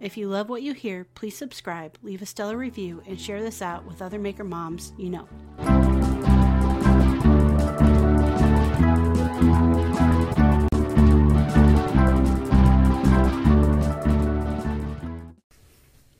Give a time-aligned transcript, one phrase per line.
[0.00, 3.60] If you love what you hear, please subscribe, leave a stellar review, and share this
[3.60, 5.26] out with other maker moms you know.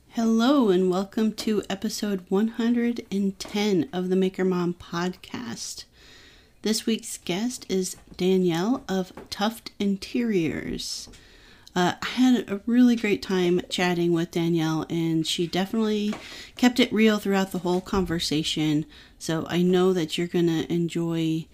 [0.08, 5.84] Hello, and welcome to episode 110 of the Maker Mom podcast.
[6.62, 11.08] This week's guest is Danielle of Tuft Interiors.
[11.74, 16.14] Uh, I had a really great time chatting with Danielle, and she definitely
[16.56, 18.84] kept it real throughout the whole conversation.
[19.18, 21.46] So I know that you're going to enjoy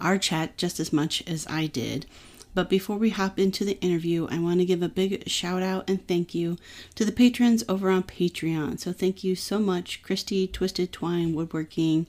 [0.00, 2.06] our chat just as much as I did.
[2.54, 5.90] But before we hop into the interview, I want to give a big shout out
[5.90, 6.56] and thank you
[6.94, 8.80] to the patrons over on Patreon.
[8.80, 12.06] So thank you so much, Christy Twisted Twine Woodworking,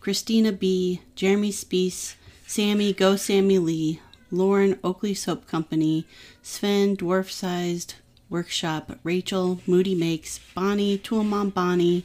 [0.00, 2.14] Christina B, Jeremy Spees,
[2.46, 4.00] Sammy Go Sammy Lee,
[4.30, 6.06] Lauren Oakley Soap Company,
[6.42, 7.94] Sven Dwarf Sized
[8.30, 12.04] Workshop, Rachel Moody Makes, Bonnie Tool Mom Bonnie,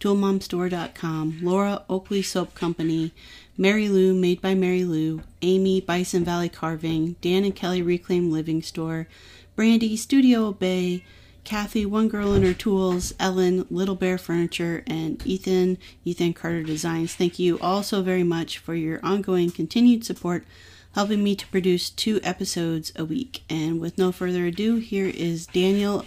[0.00, 3.12] ToolMomStore.com, Laura Oakley Soap Company,
[3.56, 8.62] Mary Lou Made by Mary Lou, Amy Bison Valley Carving, Dan and Kelly Reclaim Living
[8.62, 9.08] Store,
[9.56, 11.02] Brandy Studio Bay,
[11.42, 17.14] Kathy One Girl and Her Tools, Ellen Little Bear Furniture, and Ethan Ethan Carter Designs.
[17.14, 20.44] Thank you all so very much for your ongoing continued support
[20.94, 23.42] helping me to produce two episodes a week.
[23.48, 26.04] And with no further ado, here is Daniel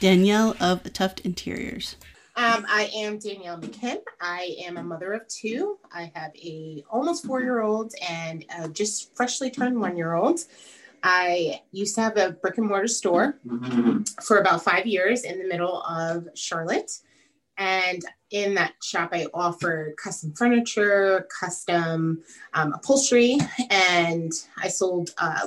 [0.00, 1.96] Danielle of Tuft Interiors.
[2.36, 3.98] Um, I am Danielle McKim.
[4.20, 5.78] I am a mother of two.
[5.92, 10.40] I have a almost four year old and just freshly turned one year old.
[11.02, 13.38] I used to have a brick and mortar store
[14.22, 16.90] for about five years in the middle of Charlotte.
[17.60, 22.22] And in that shop, I offered custom furniture, custom
[22.54, 23.36] um, upholstery,
[23.70, 25.46] and I sold uh,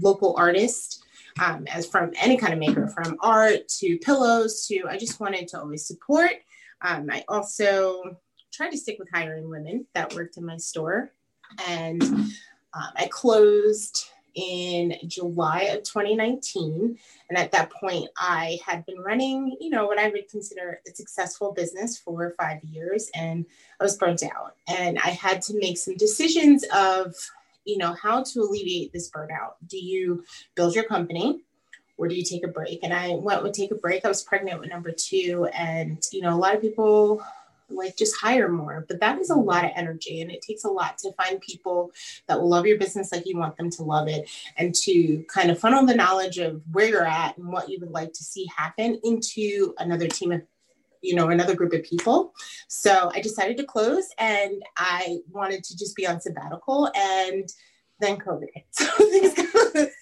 [0.00, 1.02] local artists
[1.42, 4.84] um, as from any kind of maker, from art to pillows to.
[4.86, 6.32] I just wanted to always support.
[6.82, 8.18] Um, I also
[8.52, 11.10] tried to stick with hiring women that worked in my store,
[11.66, 12.32] and um,
[12.74, 16.98] I closed in July of 2019.
[17.28, 20.94] And at that point, I had been running, you know, what I would consider a
[20.94, 23.46] successful business for five years, and
[23.80, 24.54] I was burnt out.
[24.68, 27.14] And I had to make some decisions of,
[27.64, 29.54] you know, how to alleviate this burnout.
[29.66, 30.24] Do you
[30.54, 31.42] build your company?
[31.98, 32.80] Or do you take a break?
[32.82, 34.04] And I went with take a break.
[34.04, 35.48] I was pregnant with number two.
[35.54, 37.24] And, you know, a lot of people
[37.68, 38.84] like just hire more.
[38.88, 41.92] But that is a lot of energy and it takes a lot to find people
[42.26, 45.50] that will love your business like you want them to love it and to kind
[45.50, 48.46] of funnel the knowledge of where you're at and what you would like to see
[48.56, 50.42] happen into another team of
[51.02, 52.32] you know another group of people.
[52.68, 57.48] So i decided to close and i wanted to just be on sabbatical and
[58.00, 59.90] then covid hit.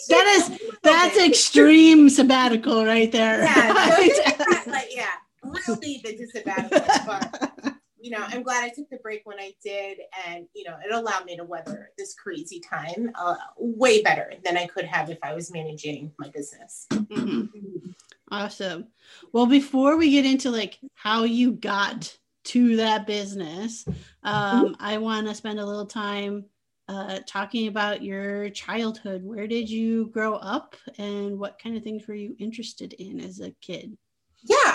[0.00, 3.42] So that is that's extreme sabbatical right there.
[3.42, 5.10] Yeah, like, yeah
[5.42, 9.52] real deep into sabbatical, but you know, I'm glad I took the break when I
[9.62, 14.32] did, and you know, it allowed me to weather this crazy time uh, way better
[14.44, 16.86] than I could have if I was managing my business.
[16.90, 17.90] Mm-hmm.
[18.30, 18.86] Awesome.
[19.32, 23.84] Well, before we get into like how you got to that business,
[24.22, 24.74] um, mm-hmm.
[24.78, 26.46] I want to spend a little time
[26.88, 29.22] uh, talking about your childhood.
[29.24, 33.40] Where did you grow up, and what kind of things were you interested in as
[33.40, 33.96] a kid?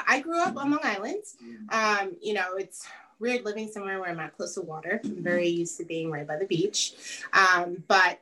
[0.08, 1.24] I grew up on Long Island.
[1.70, 2.88] Um, you know, it's
[3.20, 5.00] weird living somewhere where I'm not close to water.
[5.04, 6.94] I'm very used to being right by the beach.
[7.34, 8.20] Um, but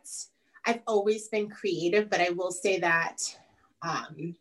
[0.65, 3.17] I've always been creative, but I will say that
[3.81, 4.35] um,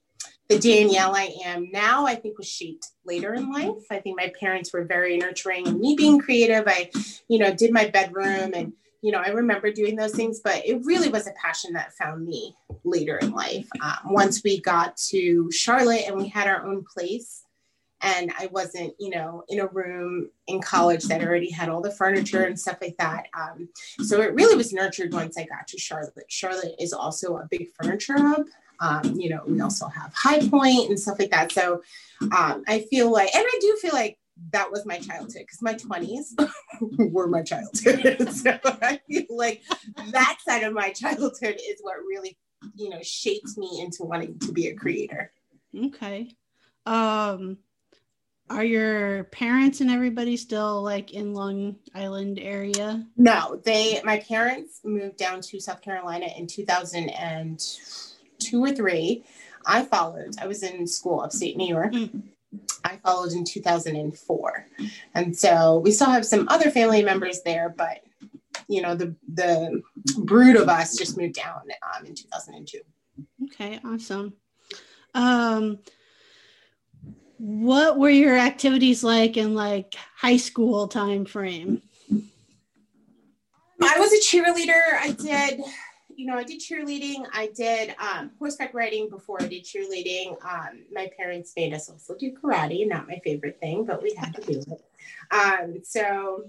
[0.48, 3.86] the Danielle I am now, I think was shaped later in life.
[3.91, 6.65] I think my parents were very nurturing and me being creative.
[6.66, 6.91] I,
[7.28, 8.72] you know, did my bedroom and
[9.03, 12.25] you know, I remember doing those things, but it really was a passion that found
[12.25, 13.69] me later in life.
[13.83, 17.45] Um, once we got to Charlotte and we had our own place,
[18.01, 21.93] and I wasn't, you know, in a room in college that already had all the
[21.93, 23.27] furniture and stuff like that.
[23.39, 23.69] Um,
[24.04, 26.25] so it really was nurtured once I got to Charlotte.
[26.28, 28.47] Charlotte is also a big furniture hub.
[28.81, 31.53] Um, you know, we also have High Point and stuff like that.
[31.53, 31.83] So
[32.21, 34.19] um, I feel like, and I do feel like
[34.50, 36.34] that was my childhood because my 20s
[37.12, 38.30] were my childhood.
[38.36, 39.62] so I feel like
[40.10, 42.39] that side of my childhood is what really,
[42.74, 45.33] you know, shaped me into wanting to be a creator.
[45.77, 46.36] Okay.
[46.86, 47.59] Um
[48.50, 53.06] are your parents and everybody still like in Long Island area?
[53.16, 59.24] No, they my parents moved down to South Carolina in 2002 or 3.
[59.65, 60.34] I followed.
[60.41, 61.92] I was in school upstate New York.
[61.92, 62.22] Mm.
[62.84, 64.66] I followed in 2004.
[65.15, 68.03] And so we still have some other family members there, but
[68.69, 69.83] you know, the the
[70.19, 71.63] brood of us just moved down
[71.97, 72.81] um, in 2002.
[73.45, 74.34] Okay, awesome.
[75.15, 75.78] Um
[77.39, 81.83] what were your activities like in like high school time frame?
[83.83, 84.95] I was a cheerleader.
[85.01, 85.60] I did,
[86.16, 87.26] you know, I did cheerleading.
[87.32, 90.36] I did um, horseback riding before I did cheerleading.
[90.44, 94.34] Um, my parents made us also do karate, not my favorite thing, but we had
[94.34, 94.84] to do it.
[95.30, 96.44] Um, so,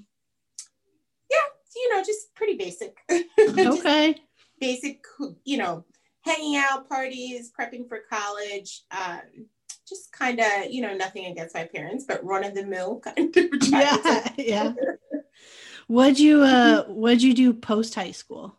[1.30, 1.38] yeah,
[1.76, 2.98] you know, just pretty basic.
[3.40, 4.16] okay.
[4.60, 5.04] basic,
[5.44, 5.86] you know,
[6.22, 8.84] hanging out, parties, prepping for college.
[8.92, 9.48] Um,
[9.88, 13.36] just kind of, you know, nothing against my parents, but run of the mill kind
[13.36, 13.46] of.
[13.68, 14.74] Yeah, yeah.
[15.88, 18.58] What'd you uh what'd you do post high school?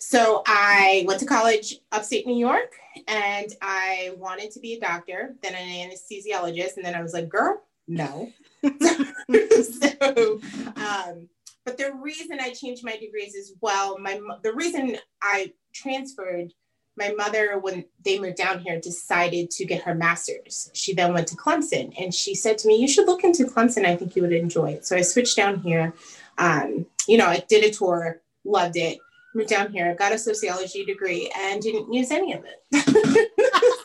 [0.00, 2.72] So I went to college upstate New York
[3.06, 7.28] and I wanted to be a doctor, then an anesthesiologist, and then I was like,
[7.28, 8.32] girl, no.
[8.62, 10.40] so
[10.76, 11.28] um
[11.64, 16.54] but the reason I changed my degrees as well, my the reason I transferred
[16.96, 20.70] my mother, when they moved down here, decided to get her master's.
[20.74, 23.84] She then went to Clemson and she said to me, You should look into Clemson.
[23.84, 24.86] I think you would enjoy it.
[24.86, 25.94] So I switched down here.
[26.38, 28.98] Um, you know, I did a tour, loved it,
[29.34, 33.30] moved down here, got a sociology degree, and didn't use any of it.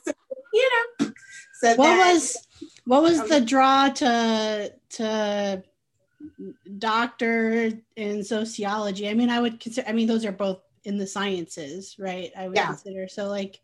[0.06, 0.14] so,
[0.54, 1.12] you know.
[1.60, 2.48] So what then, was
[2.86, 5.64] what was um, the draw to to
[6.78, 9.10] doctor in sociology?
[9.10, 12.32] I mean, I would consider I mean those are both in the sciences, right?
[12.38, 12.68] I would yeah.
[12.68, 13.08] consider.
[13.08, 13.60] So like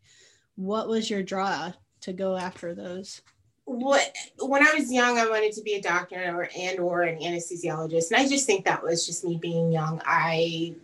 [0.56, 3.22] what was your draw to go after those?
[3.66, 7.19] What when I was young, I wanted to be a doctor or and or an
[7.19, 8.12] anesthesiologist.
[8.12, 10.01] And I just think that was just me being young.
[10.06, 10.75] I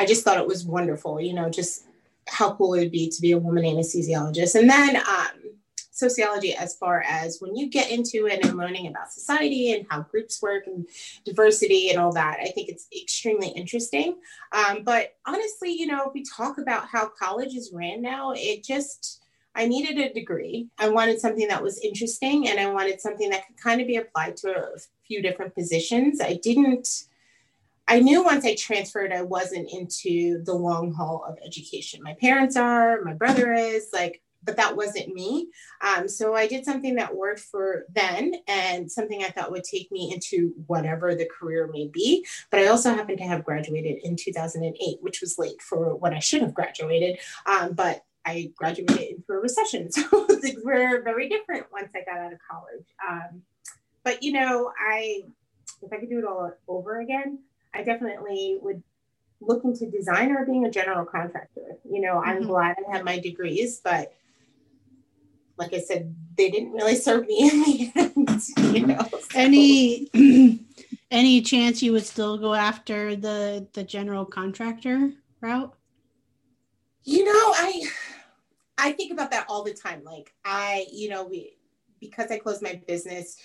[0.00, 1.84] I just thought it was wonderful, you know, just
[2.26, 4.54] how cool it would be to be a woman anesthesiologist.
[4.54, 5.58] And then um,
[5.90, 10.00] sociology as far as when you get into it and learning about society and how
[10.00, 10.88] groups work and
[11.26, 12.38] diversity and all that.
[12.40, 14.16] I think it's extremely interesting.
[14.52, 18.64] Um, but honestly, you know, if we talk about how college is ran now, it
[18.64, 19.22] just,
[19.54, 20.68] I needed a degree.
[20.78, 23.96] I wanted something that was interesting and I wanted something that could kind of be
[23.96, 26.22] applied to a few different positions.
[26.22, 27.04] I didn't.
[27.90, 32.00] I knew once I transferred, I wasn't into the long haul of education.
[32.04, 35.48] My parents are, my brother is, like, but that wasn't me.
[35.80, 39.90] Um, so I did something that worked for then and something I thought would take
[39.90, 42.24] me into whatever the career may be.
[42.52, 46.20] But I also happened to have graduated in 2008, which was late for when I
[46.20, 47.18] should have graduated.
[47.44, 49.90] Um, but I graduated into a recession.
[50.00, 52.86] So things were very different once I got out of college.
[53.10, 53.42] Um,
[54.04, 55.24] but, you know, I,
[55.82, 57.40] if I could do it all over again,
[57.74, 58.82] I definitely would
[59.40, 61.76] look into design or being a general contractor.
[61.90, 62.48] You know, I'm mm-hmm.
[62.48, 64.12] glad I had my degrees, but
[65.56, 68.74] like I said, they didn't really serve me in the end.
[68.74, 69.18] You know, so.
[69.34, 70.10] any
[71.10, 75.74] any chance you would still go after the the general contractor route?
[77.04, 77.82] You know, I
[78.78, 80.02] I think about that all the time.
[80.04, 81.56] Like I, you know, we
[82.00, 83.36] because I closed my business,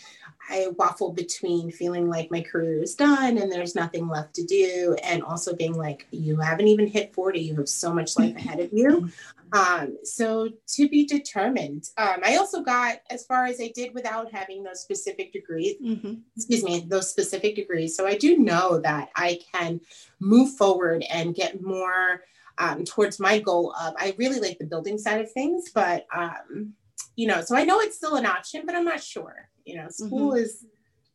[0.50, 4.96] I waffle between feeling like my career is done and there's nothing left to do,
[5.04, 8.60] and also being like, you haven't even hit 40, you have so much life ahead
[8.60, 9.10] of you.
[9.54, 11.90] Um, so to be determined.
[11.98, 16.16] Um, I also got as far as I did without having those specific degrees, mm-hmm.
[16.36, 17.96] excuse me, those specific degrees.
[17.96, 19.82] So I do know that I can
[20.20, 22.24] move forward and get more
[22.58, 26.74] um, towards my goal of, I really like the building side of things, but, um,
[27.16, 29.50] you know, so I know it's still an option, but I'm not sure.
[29.66, 30.44] You know, school mm-hmm.
[30.44, 30.66] is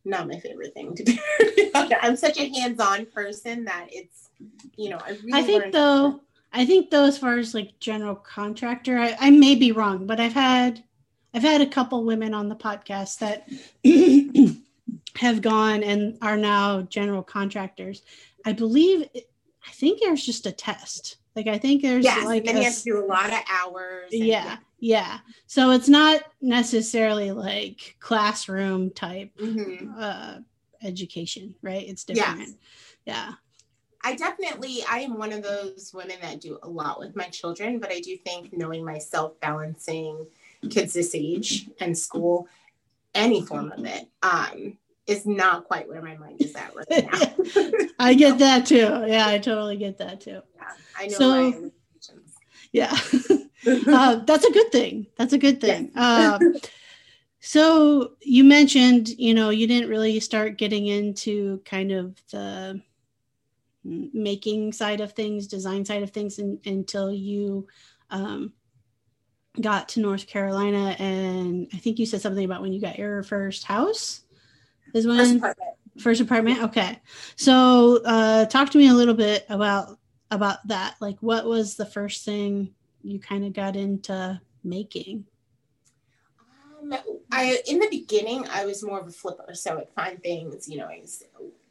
[0.05, 1.19] not my favorite thing to do.
[1.75, 4.31] I'm such a hands-on person that it's,
[4.77, 6.21] you know, I really I think though,
[6.53, 10.19] I think though, as far as like general contractor, I, I may be wrong, but
[10.19, 10.83] I've had
[11.33, 13.49] I've had a couple women on the podcast that
[15.17, 18.03] have gone and are now general contractors.
[18.45, 21.19] I believe I think there's just a test.
[21.37, 23.39] Like I think there's yes, like and a, you have to do a lot of
[23.49, 24.09] hours.
[24.13, 25.19] And, yeah, yeah, yeah.
[25.47, 29.93] So it's not necessarily like classroom type mm-hmm.
[29.97, 30.39] uh,
[30.83, 31.87] education, right?
[31.87, 32.41] It's different.
[32.41, 32.55] Yes.
[33.05, 33.33] Yeah.
[34.03, 37.79] I definitely, I am one of those women that do a lot with my children,
[37.79, 40.27] but I do think knowing myself, balancing
[40.71, 42.49] kids this age and school,
[43.15, 47.79] any form of it, um, is not quite where my mind is at right now.
[47.99, 49.05] I get that too.
[49.07, 50.41] Yeah, I totally get that too.
[50.57, 51.13] Yeah, I know.
[51.19, 51.71] So,
[52.73, 52.97] yeah,
[53.87, 55.07] uh, that's a good thing.
[55.17, 55.91] That's a good thing.
[55.95, 55.97] Yes.
[55.97, 56.39] uh,
[57.41, 62.83] So you mentioned, you know, you didn't really start getting into kind of the
[63.83, 67.67] making side of things, design side of things in, until you
[68.11, 68.53] um,
[69.59, 70.95] got to North Carolina.
[70.99, 74.21] And I think you said something about when you got your first house.
[74.93, 75.71] Is when first apartment.
[75.99, 76.63] First apartment.
[76.65, 77.01] Okay.
[77.37, 79.99] So uh, talk to me a little bit about
[80.31, 80.97] about that.
[81.01, 85.25] Like, what was the first thing you kind of got into making?
[86.81, 86.95] Um,
[87.33, 90.69] I in the beginning I was more of a flipper, so I'd find things.
[90.69, 91.03] You know, I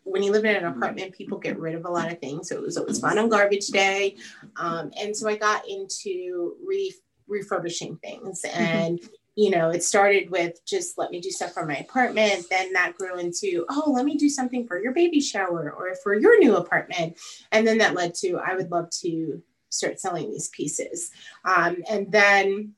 [0.10, 2.50] when you live in an apartment, people get rid of a lot of things.
[2.50, 4.16] So it was always fun on garbage day.
[4.58, 6.96] Um, and so I got into re-
[7.28, 8.42] refurbishing things.
[8.42, 8.60] Mm-hmm.
[8.60, 9.00] And,
[9.36, 12.48] you know, it started with just let me do stuff for my apartment.
[12.50, 16.16] Then that grew into, oh, let me do something for your baby shower or for
[16.16, 17.18] your new apartment.
[17.52, 21.12] And then that led to, I would love to start selling these pieces.
[21.46, 22.74] Um, and then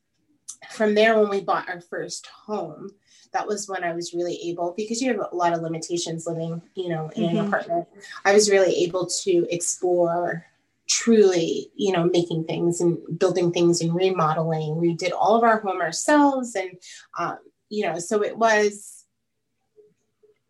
[0.70, 2.92] from there, when we bought our first home,
[3.34, 6.62] that was when I was really able, because you have a lot of limitations living,
[6.76, 7.38] you know, in mm-hmm.
[7.38, 7.88] an apartment.
[8.26, 10.46] I was really able to explore
[10.88, 14.76] truly, you know, making things and building things and remodeling.
[14.76, 16.72] We did all of our home ourselves, and
[17.18, 17.38] um,
[17.70, 19.01] you know, so it was.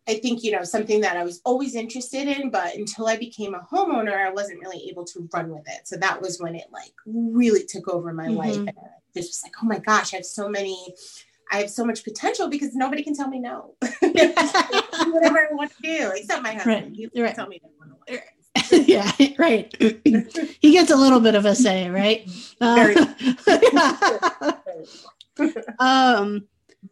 [0.08, 3.54] I think you know something that I was always interested in, but until I became
[3.54, 5.88] a homeowner, I wasn't really able to run with it.
[5.88, 8.38] So that was when it like really took over my mm-hmm.
[8.38, 8.58] life.
[8.58, 8.74] And
[9.14, 10.96] it's just like, oh my gosh, I have so many
[11.52, 13.76] I have so much potential because nobody can tell me no.
[14.00, 16.86] whatever I want to do, except my husband.
[16.86, 16.96] Right.
[16.96, 17.36] He can right.
[17.36, 17.62] tell me
[18.10, 18.18] no.
[18.72, 19.74] yeah, right.
[20.62, 22.30] he gets a little bit of a say, right?
[22.60, 23.06] Uh,
[25.80, 26.48] um,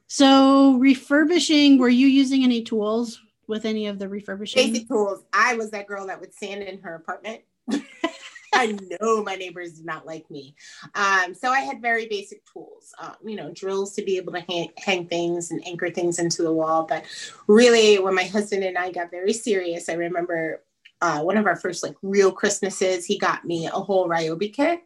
[0.07, 4.71] so refurbishing, were you using any tools with any of the refurbishing?
[4.71, 5.23] Basic tools.
[5.33, 7.41] I was that girl that would sand in her apartment.
[8.53, 10.55] I know my neighbors did not like me.
[10.95, 14.41] Um, so I had very basic tools, um, you know, drills to be able to
[14.41, 16.83] hang, hang, things and anchor things into the wall.
[16.83, 17.05] But
[17.47, 20.63] really, when my husband and I got very serious, I remember
[21.01, 24.81] uh, one of our first like real Christmases, he got me a whole Ryobi kit.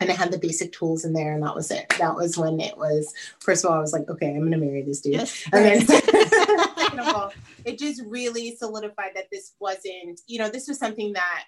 [0.00, 1.88] And it had the basic tools in there, and that was it.
[1.98, 3.12] That was when it was.
[3.38, 5.46] First of all, I was like, "Okay, I'm to marry this dude." Yes.
[5.52, 5.86] And then,
[6.90, 7.32] second of all,
[7.64, 11.44] it just really solidified that this wasn't, you know, this was something that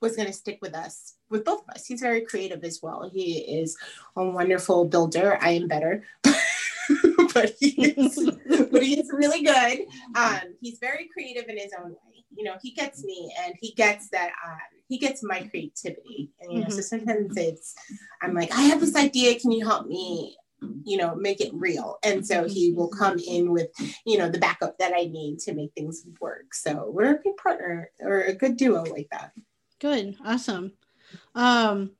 [0.00, 1.86] was going to stick with us, with both of us.
[1.86, 3.08] He's very creative as well.
[3.12, 3.76] He is
[4.16, 5.38] a wonderful builder.
[5.40, 6.04] I am better.
[6.22, 8.30] but he's
[8.70, 9.86] but he's really good.
[10.14, 12.15] Um, he's very creative in his own way.
[12.36, 14.32] You know, he gets me, and he gets that.
[14.46, 16.74] Um, he gets my creativity, and you know, mm-hmm.
[16.74, 17.74] so sometimes it's,
[18.22, 19.38] I'm like, I have this idea.
[19.38, 20.36] Can you help me?
[20.84, 21.98] You know, make it real.
[22.02, 23.68] And so he will come in with,
[24.06, 26.54] you know, the backup that I need to make things work.
[26.54, 29.32] So we're a good partner or a good duo like that.
[29.80, 30.16] Good.
[30.24, 30.72] Awesome.
[31.34, 31.90] Um,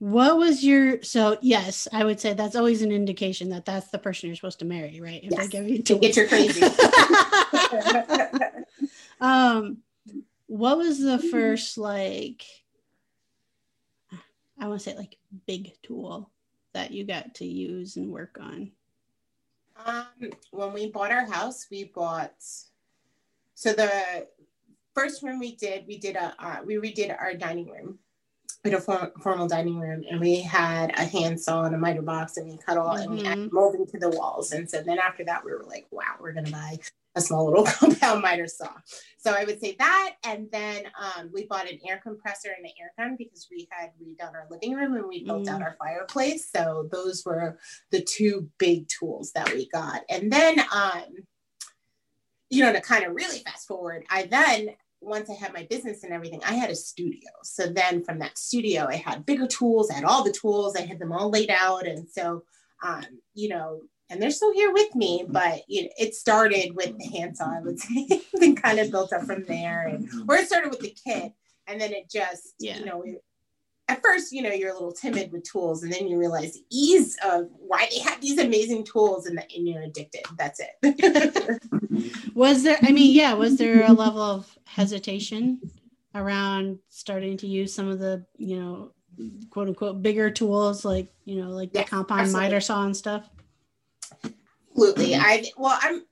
[0.00, 3.98] what was your so yes, I would say that's always an indication that that's the
[3.98, 5.22] person you're supposed to marry, right?
[5.22, 5.42] If yes.
[5.42, 6.60] they give you to get your crazy.
[9.20, 9.78] um
[10.46, 12.44] what was the first like
[14.58, 16.30] I want to say like big tool
[16.74, 18.70] that you got to use and work on?
[19.86, 20.06] Um,
[20.50, 22.34] when we bought our house, we bought
[23.54, 24.26] so the
[24.94, 27.98] first room we did, we did a uh, we redid our dining room.
[28.64, 32.02] We had a form, formal dining room, and we had a handsaw and a miter
[32.02, 33.12] box, and we cut all mm-hmm.
[33.12, 34.52] and we added molding to the walls.
[34.52, 36.78] And so then after that, we were like, wow, we're gonna buy
[37.14, 38.70] a small little compound miter saw.
[39.18, 42.72] So I would say that, and then um, we bought an air compressor and an
[42.80, 45.50] air gun because we had redone our living room and we built mm.
[45.50, 46.48] out our fireplace.
[46.54, 47.58] So those were
[47.90, 50.02] the two big tools that we got.
[50.08, 51.02] And then um,
[52.50, 56.04] you know, to kind of really fast forward, I then once I had my business
[56.04, 57.30] and everything, I had a studio.
[57.42, 60.82] So then from that studio, I had bigger tools, I had all the tools, I
[60.82, 61.86] had them all laid out.
[61.86, 62.42] And so,
[62.84, 65.32] um, you know, and they're still here with me, mm-hmm.
[65.32, 69.12] but you know, it started with the handsaw, I would say, and kind of built
[69.12, 69.86] up from there.
[69.86, 70.22] And, mm-hmm.
[70.28, 71.32] or it started with the kit.
[71.66, 72.78] And then it just, yeah.
[72.78, 73.22] you know, it,
[73.88, 76.64] at first, you know, you're a little timid with tools, and then you realize the
[76.70, 80.22] ease of why they have these amazing tools, and, the, and you're addicted.
[80.38, 81.62] That's it.
[82.34, 82.78] was there?
[82.82, 85.60] I mean, yeah, was there a level of hesitation
[86.14, 88.92] around starting to use some of the, you know,
[89.50, 93.28] quote unquote bigger tools, like you know, like the compound miter saw and stuff?
[94.72, 95.14] Absolutely.
[95.14, 96.04] I well, I'm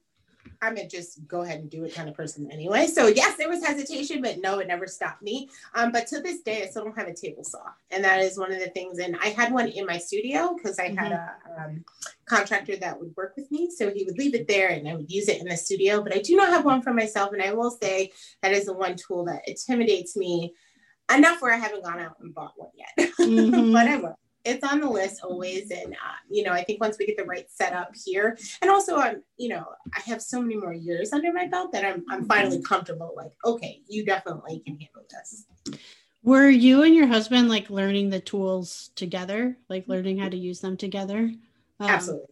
[0.60, 2.86] I'm a just go ahead and do it kind of person anyway.
[2.86, 5.48] So yes, there was hesitation, but no, it never stopped me.
[5.74, 8.38] Um, but to this day, I still don't have a table saw, and that is
[8.38, 8.98] one of the things.
[8.98, 10.96] And I had one in my studio because I mm-hmm.
[10.96, 11.84] had a um,
[12.26, 15.10] contractor that would work with me, so he would leave it there, and I would
[15.10, 16.02] use it in the studio.
[16.02, 18.12] But I do not have one for myself, and I will say
[18.42, 20.54] that is the one tool that intimidates me
[21.14, 23.72] enough where I haven't gone out and bought one yet, mm-hmm.
[23.72, 24.18] but I will.
[24.44, 27.24] It's on the list always and uh, you know i think once we get the
[27.24, 29.66] right setup here and also i'm you know
[29.96, 33.32] i have so many more years under my belt that i'm, I'm finally comfortable like
[33.44, 35.46] okay you definitely can handle this.
[36.22, 39.56] Were you and your husband like learning the tools together?
[39.68, 41.32] Like learning how to use them together?
[41.80, 42.26] Um, absolutely.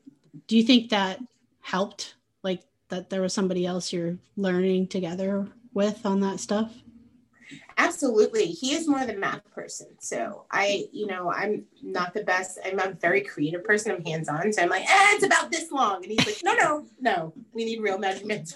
[0.48, 1.20] do you think that
[1.60, 2.14] helped?
[2.42, 6.72] Like that there was somebody else you're learning together with on that stuff
[7.78, 8.47] Absolutely.
[8.47, 9.88] He is more the math person.
[9.99, 12.59] So I, you know, I'm not the best.
[12.64, 13.92] I'm a very creative person.
[13.92, 14.52] I'm hands on.
[14.52, 15.97] So I'm like, eh, it's about this long.
[15.97, 18.54] And he's like, no, no, no, we need real measurements.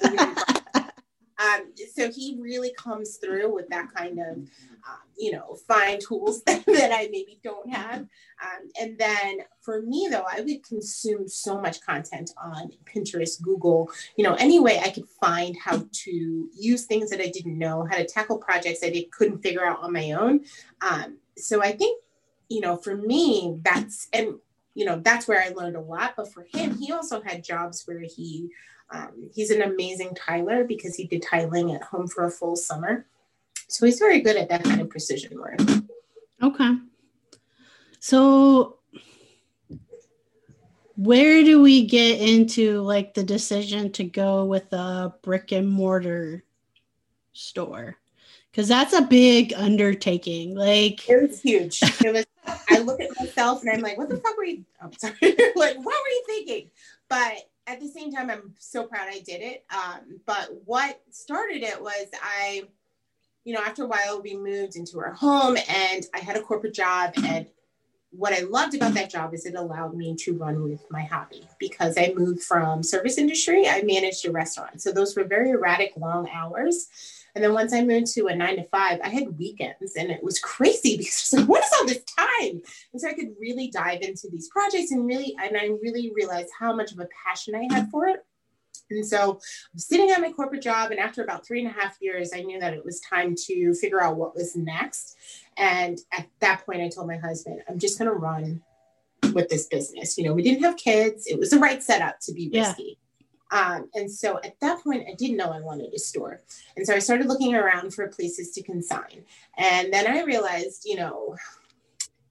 [1.41, 6.43] Um, so he really comes through with that kind of, um, you know, fine tools
[6.47, 8.01] that, I maybe don't have.
[8.01, 13.91] Um, and then for me, though, I would consume so much content on Pinterest, Google,
[14.17, 17.87] you know, any way I could find how to use things that I didn't know,
[17.91, 20.45] how to tackle projects that I couldn't figure out on my own.
[20.89, 22.03] Um, so I think,
[22.49, 24.35] you know, for me, that's, and,
[24.75, 26.15] you know, that's where I learned a lot.
[26.17, 28.51] But for him, he also had jobs where he,
[28.93, 33.07] um, he's an amazing tiler because he did tiling at home for a full summer.
[33.69, 35.61] So he's very good at that kind of precision work.
[36.43, 36.77] Okay.
[38.01, 38.79] So
[40.97, 46.43] where do we get into like the decision to go with a brick and mortar
[47.33, 47.97] store?
[48.51, 50.57] Because that's a big undertaking.
[50.57, 51.81] Like it was huge.
[52.05, 52.27] It was.
[52.69, 55.15] I look at myself and I'm like, "What the fuck were you?" I'm sorry.
[55.23, 56.71] like, what were you thinking?
[57.09, 59.65] But at the same time, I'm so proud I did it.
[59.71, 62.65] Um, but what started it was I,
[63.45, 66.75] you know, after a while we moved into our home and I had a corporate
[66.75, 67.13] job.
[67.25, 67.47] And
[68.11, 71.47] what I loved about that job is it allowed me to run with my hobby
[71.59, 73.69] because I moved from service industry.
[73.69, 74.83] I managed a restaurant.
[74.83, 76.89] So those were very erratic, long hours.
[77.35, 80.23] And then once I moved to a nine to five, I had weekends and it
[80.23, 82.63] was crazy because was like, what is all this time?
[82.93, 86.51] And so I could really dive into these projects and really, and I really realized
[86.59, 88.25] how much of a passion I had for it.
[88.91, 89.41] And so
[89.73, 92.41] I'm sitting at my corporate job, and after about three and a half years, I
[92.41, 95.17] knew that it was time to figure out what was next.
[95.57, 98.63] And at that point, I told my husband, I'm just going to run
[99.33, 100.19] with this business.
[100.19, 102.99] You know, we didn't have kids, it was the right setup to be risky.
[103.53, 106.41] Um, and so at that point, I didn't know I wanted a store.
[106.77, 109.25] And so I started looking around for places to consign.
[109.59, 111.37] And then I realized, you know,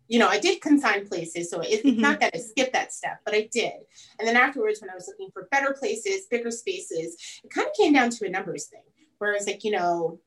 [0.08, 2.01] you know, I did consign places, so it's mm-hmm.
[2.01, 3.73] not that I skipped that step, but I did.
[4.17, 7.73] And then afterwards, when I was looking for better places, bigger spaces, it kind of
[7.75, 8.82] came down to a numbers thing,
[9.19, 10.19] where I was like, you know,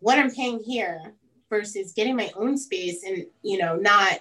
[0.00, 1.14] what I'm paying here
[1.48, 4.20] versus getting my own space, and you know, not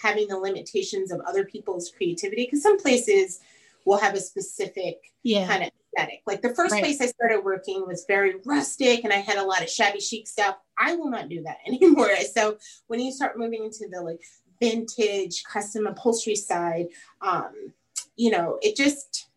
[0.00, 3.40] having the limitations of other people's creativity, because some places
[3.84, 5.46] will have a specific yeah.
[5.46, 6.22] kind of aesthetic.
[6.26, 6.82] Like the first right.
[6.82, 10.28] place I started working was very rustic and I had a lot of shabby chic
[10.28, 10.56] stuff.
[10.78, 12.14] I will not do that anymore.
[12.32, 14.20] So when you start moving into the like
[14.60, 16.88] vintage custom upholstery side,
[17.20, 17.72] um,
[18.16, 19.28] you know, it just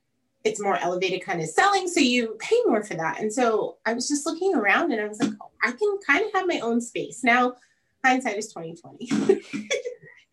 [0.43, 1.87] it's more elevated kind of selling.
[1.87, 3.21] So you pay more for that.
[3.21, 6.25] And so I was just looking around and I was like, oh, I can kind
[6.25, 7.23] of have my own space.
[7.23, 7.55] Now
[8.03, 9.41] hindsight is 2020.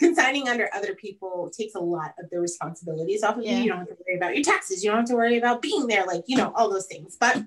[0.01, 3.59] consigning under other people takes a lot of the responsibilities off of yeah.
[3.59, 3.65] you.
[3.65, 4.83] You don't have to worry about your taxes.
[4.83, 7.17] You don't have to worry about being there, like, you know, all those things.
[7.21, 7.43] But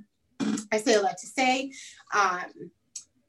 [0.71, 1.73] I say a lot to say,
[2.13, 2.71] um,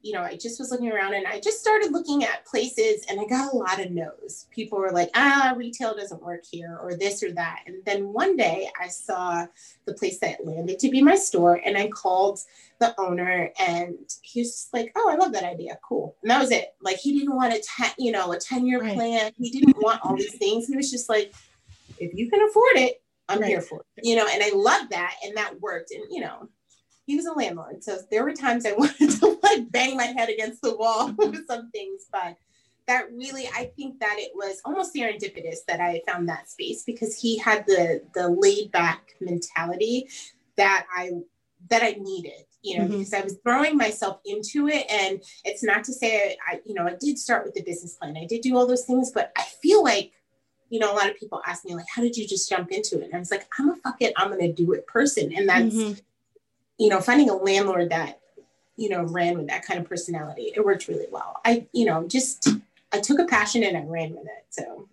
[0.05, 3.19] you know, I just was looking around and I just started looking at places and
[3.19, 4.45] I got a lot of no's.
[4.51, 7.63] People were like, ah, retail doesn't work here or this or that.
[7.65, 9.47] And then one day I saw
[9.85, 12.39] the place that landed to be my store and I called
[12.79, 15.79] the owner and he was just like, oh, I love that idea.
[15.83, 16.15] Cool.
[16.21, 16.75] And that was it.
[16.83, 18.93] Like he didn't want a 10, you know, a 10 year right.
[18.93, 19.31] plan.
[19.37, 20.67] He didn't want all these things.
[20.67, 21.33] He was just like,
[21.97, 23.47] if you can afford it, I'm right.
[23.47, 24.05] here for it.
[24.05, 25.15] You know, and I love that.
[25.25, 25.89] And that worked.
[25.89, 26.47] And, you know,
[27.05, 27.83] he was a landlord.
[27.83, 31.47] So there were times I wanted to like bang my head against the wall with
[31.47, 32.37] some things, but
[32.87, 37.19] that really I think that it was almost serendipitous that I found that space because
[37.19, 40.07] he had the the laid back mentality
[40.55, 41.11] that I
[41.69, 42.99] that I needed, you know, mm-hmm.
[42.99, 44.85] because I was throwing myself into it.
[44.89, 48.17] And it's not to say I, you know, I did start with the business plan.
[48.17, 50.11] I did do all those things, but I feel like,
[50.69, 52.99] you know, a lot of people ask me, like, how did you just jump into
[52.99, 53.05] it?
[53.05, 55.33] And I was like, I'm a fuck it, I'm gonna do it person.
[55.35, 55.93] And that's mm-hmm
[56.77, 58.19] you know, finding a landlord that,
[58.75, 61.39] you know, ran with that kind of personality, it worked really well.
[61.45, 62.49] I, you know, just
[62.91, 64.45] I took a passion and I ran with it.
[64.49, 64.87] So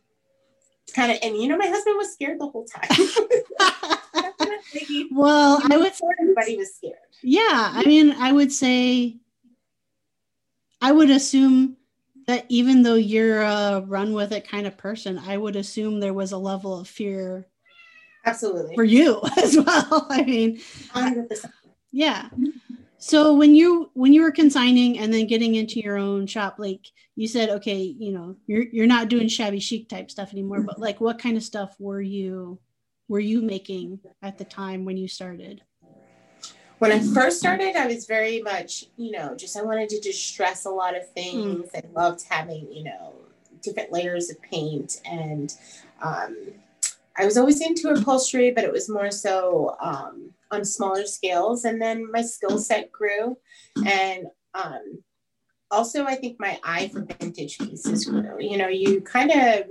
[0.95, 2.89] kind of, and you know, my husband was scared the whole time.
[5.13, 6.97] well, I would say everybody was scared.
[7.23, 9.17] Yeah, I mean, I would say,
[10.81, 11.77] I would assume
[12.27, 16.15] that even though you're a run with it kind of person, I would assume there
[16.15, 17.47] was a level of fear
[18.25, 20.07] absolutely for you as well.
[20.11, 21.51] I mean, 100%.
[21.93, 22.29] Yeah.
[22.99, 26.87] So when you when you were consigning and then getting into your own shop, like
[27.17, 30.81] you said, okay, you know, you're you're not doing shabby chic type stuff anymore, but
[30.81, 32.59] like what kind of stuff were you
[33.09, 35.63] were you making at the time when you started?
[36.79, 40.65] When I first started, I was very much, you know, just I wanted to distress
[40.65, 41.71] a lot of things.
[41.71, 41.77] Mm.
[41.77, 43.15] I loved having, you know,
[43.63, 45.55] different layers of paint and
[46.01, 46.37] um,
[47.17, 51.65] I was always into upholstery, but it was more so um, on smaller scales.
[51.65, 53.37] And then my skill set grew.
[53.87, 55.03] And um,
[55.71, 58.37] also, I think my eye for vintage pieces grew.
[58.39, 59.65] You know, you kind of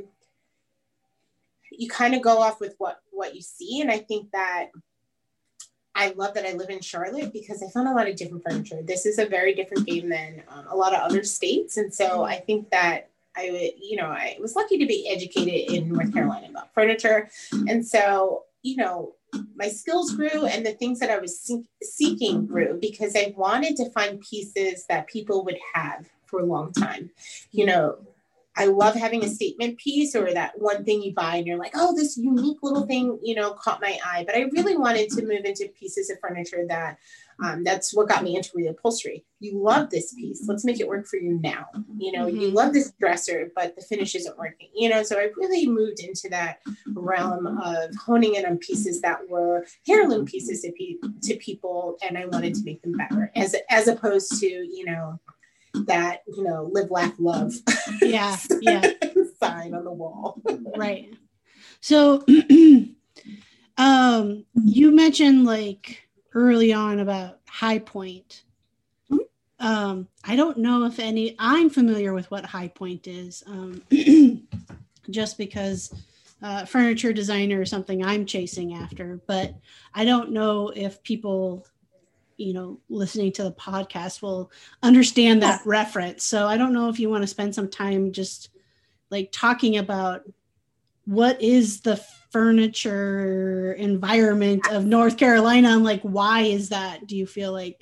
[1.71, 4.71] you kind of go off with what what you see, and I think that
[5.93, 8.81] I love that I live in Charlotte because I found a lot of different furniture.
[8.81, 12.23] This is a very different game than um, a lot of other states, and so
[12.23, 16.13] I think that I, would, you know, I was lucky to be educated in North
[16.13, 17.29] Carolina about furniture.
[17.67, 19.15] And so, you know,
[19.55, 23.89] my skills grew and the things that I was seeking grew because I wanted to
[23.91, 27.11] find pieces that people would have for a long time.
[27.51, 27.97] You know,
[28.57, 31.71] I love having a statement piece or that one thing you buy and you're like,
[31.75, 34.23] oh, this unique little thing, you know, caught my eye.
[34.25, 36.97] But I really wanted to move into pieces of furniture that
[37.43, 39.23] um, that's what got me into reupholstery.
[39.39, 40.45] You love this piece.
[40.47, 41.67] Let's make it work for you now.
[41.97, 42.39] You know, mm-hmm.
[42.39, 44.69] you love this dresser, but the finish isn't working.
[44.75, 46.59] You know, so I really moved into that
[46.93, 52.17] realm of honing in on pieces that were heirloom pieces to, pe- to people, and
[52.17, 55.19] I wanted to make them better, as as opposed to you know
[55.85, 57.53] that you know live, laugh, love.
[58.01, 58.91] Yeah, yeah.
[59.39, 60.41] sign on the wall.
[60.77, 61.13] right.
[61.79, 62.23] So,
[63.77, 68.43] um, you mentioned like early on about High Point.
[69.11, 69.65] Mm-hmm.
[69.65, 73.81] Um, I don't know if any, I'm familiar with what High Point is, um,
[75.09, 75.93] just because
[76.41, 79.53] uh, furniture designer is something I'm chasing after, but
[79.93, 81.65] I don't know if people,
[82.37, 86.23] you know, listening to the podcast will understand that reference.
[86.23, 88.49] So I don't know if you want to spend some time just
[89.11, 90.23] like talking about
[91.05, 91.97] what is the
[92.31, 97.07] furniture environment of North Carolina and like why is that?
[97.07, 97.81] Do you feel like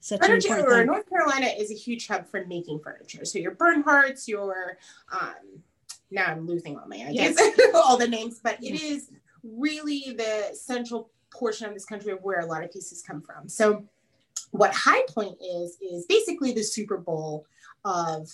[0.00, 3.24] such furniture an important North Carolina is a huge hub for making furniture.
[3.24, 4.78] So your Bernhardts, your
[5.12, 5.62] um
[6.10, 7.60] now I'm losing all my ideas, yes.
[7.74, 9.10] all the names, but it is
[9.42, 13.48] really the central portion of this country of where a lot of pieces come from.
[13.48, 13.84] So
[14.52, 17.46] what High Point is is basically the Super Bowl
[17.84, 18.32] of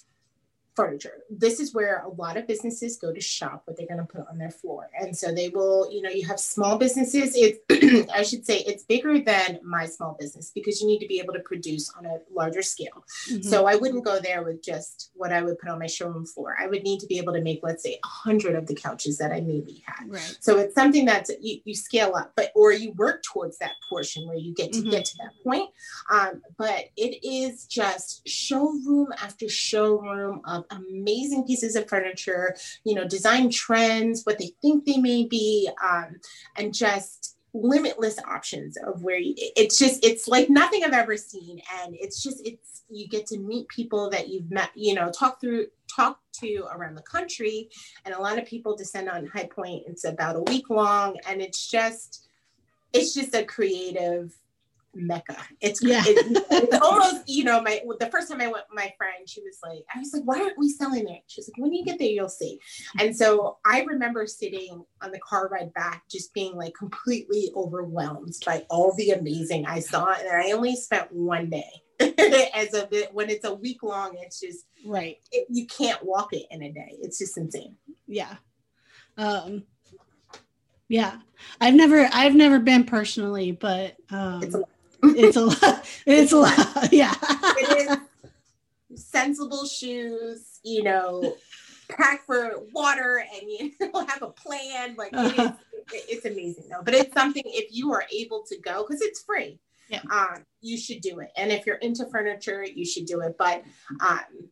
[0.75, 1.19] furniture.
[1.31, 4.27] This is where a lot of businesses go to shop what they're going to put
[4.29, 4.89] on their floor.
[4.99, 7.35] And so they will, you know, you have small businesses.
[7.37, 11.21] It's, I should say, it's bigger than my small business because you need to be
[11.21, 13.05] able to produce on a larger scale.
[13.31, 13.49] Mm-hmm.
[13.49, 16.57] So I wouldn't go there with just what I would put on my showroom floor.
[16.59, 19.19] I would need to be able to make, let's say, a hundred of the couches
[19.19, 20.11] that I maybe had.
[20.11, 20.39] Right.
[20.41, 24.27] So it's something that's you, you, scale up, but or you work towards that portion
[24.27, 24.91] where you get to mm-hmm.
[24.91, 25.69] get to that point.
[26.11, 33.07] Um, but it is just showroom after showroom of amazing pieces of furniture, you know,
[33.07, 36.17] design trends, what they think they may be, um,
[36.57, 41.61] and just limitless options of where you, it's just it's like nothing I've ever seen,
[41.83, 45.41] and it's just it's you get to meet people that you've met, you know, talk
[45.41, 47.69] through talk to around the country,
[48.05, 49.85] and a lot of people descend on High Point.
[49.87, 52.27] It's about a week long, and it's just
[52.93, 54.35] it's just a creative
[54.95, 55.37] mecca.
[55.61, 56.03] It's yeah.
[56.05, 59.59] It, it's almost you know my the first time I went my friend, she was
[59.63, 61.23] like, I was like, why aren't we selling it?
[61.27, 62.59] She was like, when you get there, you'll see.
[62.99, 68.35] And so I remember sitting on the car ride back, just being like completely overwhelmed
[68.45, 71.71] by all the amazing I saw, and I only spent one day.
[72.55, 75.19] As a bit when it's a week long, it's just right.
[75.31, 76.97] It, you can't walk it in a day.
[77.01, 77.77] It's just insane.
[78.09, 78.37] Yeah.
[79.17, 79.65] Um,
[80.93, 81.17] yeah
[81.59, 84.43] i've never i've never been personally but um
[85.03, 85.85] it's a lot.
[86.07, 86.89] It's a lot.
[86.93, 87.15] Yeah.
[87.21, 87.91] it
[88.93, 91.37] is sensible shoes, you know,
[91.89, 94.95] pack for water and you know, have a plan.
[94.97, 95.53] Like uh-huh.
[95.93, 96.83] it's amazing though.
[96.85, 99.59] But it's something if you are able to go, because it's free.
[99.89, 100.01] Yeah.
[100.11, 101.31] Um, you should do it.
[101.37, 103.37] And if you're into furniture, you should do it.
[103.39, 103.63] But
[104.01, 104.49] um,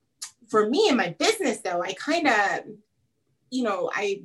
[0.48, 2.60] for me and my business though, I kind of,
[3.50, 4.22] you know, I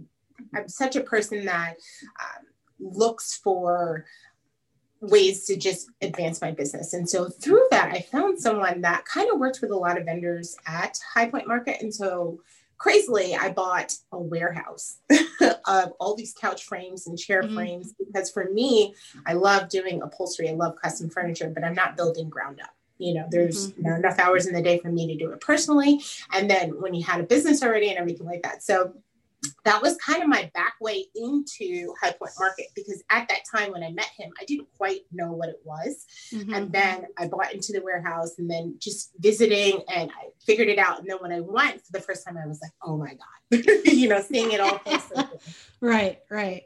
[0.53, 1.75] I'm such a person that
[2.19, 2.45] um,
[2.79, 4.05] looks for
[5.09, 6.93] ways to just advance my business.
[6.93, 10.05] And so through that, I found someone that kind of worked with a lot of
[10.05, 11.81] vendors at High Point Market.
[11.81, 12.39] And so
[12.77, 14.99] crazily, I bought a warehouse
[15.67, 17.55] of all these couch frames and chair mm-hmm.
[17.55, 21.97] frames because for me, I love doing upholstery, I love custom furniture, but I'm not
[21.97, 22.73] building ground up.
[22.97, 23.89] You know, there's mm-hmm.
[23.89, 26.01] not enough hours in the day for me to do it personally.
[26.33, 28.63] And then when you had a business already and everything like that.
[28.63, 28.93] So
[29.63, 33.71] that was kind of my back way into High Point Market because at that time
[33.71, 36.05] when I met him, I didn't quite know what it was.
[36.34, 36.53] Mm-hmm.
[36.53, 40.77] And then I bought into the warehouse and then just visiting and I figured it
[40.79, 40.99] out.
[40.99, 43.65] And then when I went for the first time, I was like, oh my God,
[43.86, 44.79] you know, seeing it all.
[45.81, 46.63] right, right.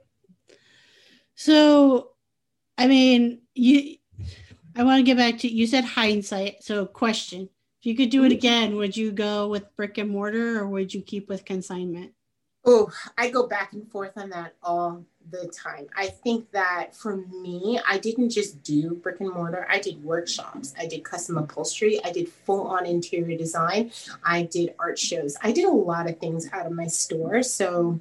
[1.35, 2.11] So,
[2.77, 3.95] I mean, you,
[4.75, 6.63] I want to get back to, you said hindsight.
[6.63, 8.33] So, question if you could do it mm-hmm.
[8.33, 12.11] again, would you go with brick and mortar or would you keep with consignment?
[12.65, 15.87] Oh, I go back and forth on that all the time.
[15.95, 19.65] I think that for me, I didn't just do brick and mortar.
[19.69, 20.73] I did workshops.
[20.77, 22.03] I did custom upholstery.
[22.03, 23.91] I did full on interior design.
[24.23, 25.37] I did art shows.
[25.41, 27.43] I did a lot of things out of my store.
[27.43, 27.99] So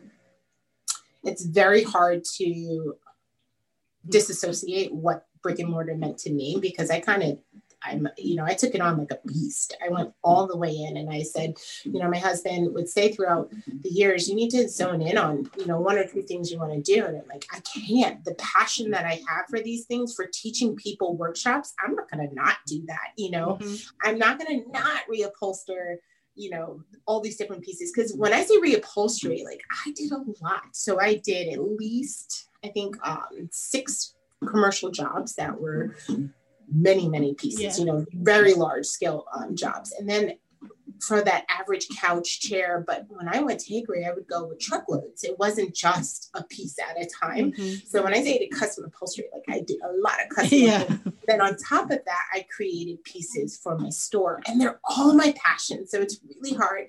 [1.23, 2.97] it's very hard to
[4.09, 7.38] disassociate what brick and mortar meant to me because I kind of
[7.83, 9.77] I'm, you know, I took it on like a beast.
[9.85, 13.12] I went all the way in and I said, you know, my husband would say
[13.12, 16.51] throughout the years, you need to zone in on, you know, one or two things
[16.51, 17.05] you want to do.
[17.05, 18.25] And I'm like, I can't.
[18.25, 22.29] The passion that I have for these things, for teaching people workshops, I'm not going
[22.29, 23.12] to not do that.
[23.17, 24.09] You know, mm-hmm.
[24.09, 25.97] I'm not going to not reupholster
[26.35, 30.25] you know all these different pieces because when i say reupholstery like i did a
[30.41, 34.14] lot so i did at least i think um, six
[34.47, 35.97] commercial jobs that were
[36.72, 37.76] many, many pieces, yeah.
[37.76, 39.92] you know, very large scale um, jobs.
[39.92, 40.35] And then
[41.00, 42.83] for that average couch chair.
[42.87, 45.24] But when I went to Hickory, I would go with truckloads.
[45.24, 47.52] It wasn't just a piece at a time.
[47.52, 47.87] Mm-hmm.
[47.87, 50.59] So when I say the custom upholstery, like I did a lot of custom.
[50.59, 50.96] Yeah.
[51.26, 55.35] Then on top of that, I created pieces for my store, and they're all my
[55.37, 55.87] passion.
[55.87, 56.87] So it's really hard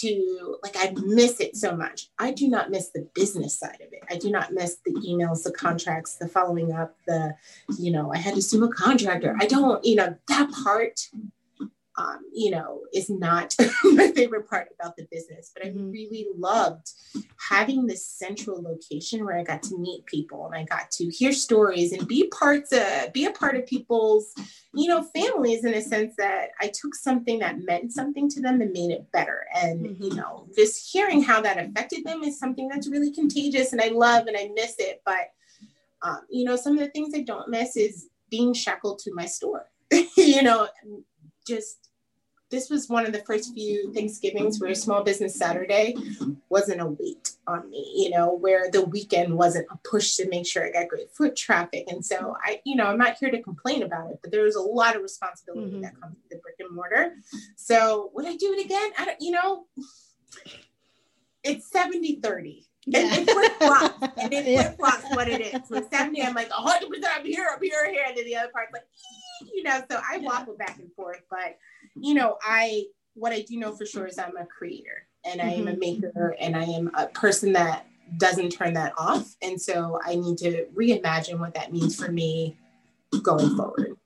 [0.00, 2.08] to like I miss it so much.
[2.18, 4.02] I do not miss the business side of it.
[4.10, 7.34] I do not miss the emails, the contracts, the following up, the
[7.78, 9.36] you know, I had to sue a contractor.
[9.40, 11.08] I don't, you know, that part
[11.98, 13.54] um, you know, is not
[13.84, 15.90] my favorite part about the business, but I mm-hmm.
[15.90, 16.92] really loved
[17.38, 21.32] having this central location where I got to meet people and I got to hear
[21.32, 24.34] stories and be parts of, be a part of people's,
[24.74, 28.60] you know, families in a sense that I took something that meant something to them
[28.60, 29.46] and made it better.
[29.54, 30.02] And, mm-hmm.
[30.02, 33.88] you know, just hearing how that affected them is something that's really contagious and I
[33.88, 35.00] love and I miss it.
[35.06, 35.30] But,
[36.02, 39.24] um, you know, some of the things I don't miss is being shackled to my
[39.24, 39.66] store.
[40.16, 40.68] you know,
[41.46, 41.86] just
[42.50, 45.96] this was one of the first few Thanksgivings where Small Business Saturday
[46.48, 50.46] wasn't a weight on me, you know, where the weekend wasn't a push to make
[50.46, 51.86] sure I got great foot traffic.
[51.88, 54.54] And so I, you know, I'm not here to complain about it, but there was
[54.54, 55.82] a lot of responsibility mm-hmm.
[55.82, 57.16] that comes with the brick and mortar.
[57.56, 58.90] So would I do it again?
[58.96, 59.66] I don't, you know,
[61.42, 62.66] it's 70 30.
[62.86, 63.00] Yeah.
[63.00, 64.18] And it flip flops.
[64.18, 65.68] and it flip flops what it is.
[65.68, 66.82] So 70, I'm like 100%
[67.14, 68.04] I'm here, I'm here, here.
[68.06, 68.86] And then the other part's like,
[69.52, 71.22] you know, so I waffle back and forth.
[71.30, 71.58] But,
[71.94, 75.50] you know, I, what I do know for sure is I'm a creator and I
[75.50, 75.80] am a mm-hmm.
[75.80, 77.86] maker and I am a person that
[78.18, 79.34] doesn't turn that off.
[79.42, 82.56] And so I need to reimagine what that means for me
[83.22, 83.96] going forward.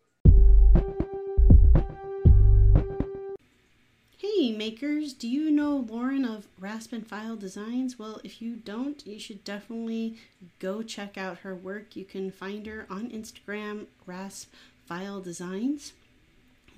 [4.41, 7.99] Hey makers, do you know Lauren of Rasp and File Designs?
[7.99, 10.17] Well, if you don't, you should definitely
[10.59, 11.95] go check out her work.
[11.95, 14.51] You can find her on Instagram, Rasp
[14.87, 15.93] File Designs.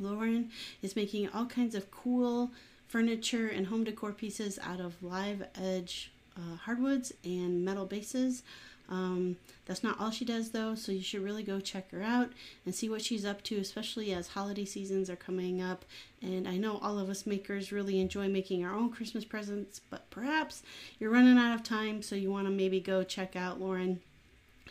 [0.01, 0.51] Lauren
[0.83, 2.51] is making all kinds of cool
[2.89, 8.43] furniture and home decor pieces out of live edge uh, hardwoods and metal bases.
[8.89, 12.31] Um, that's not all she does though, so you should really go check her out
[12.65, 15.85] and see what she's up to, especially as holiday seasons are coming up.
[16.21, 20.11] And I know all of us makers really enjoy making our own Christmas presents, but
[20.11, 20.63] perhaps
[20.99, 24.01] you're running out of time, so you want to maybe go check out Lauren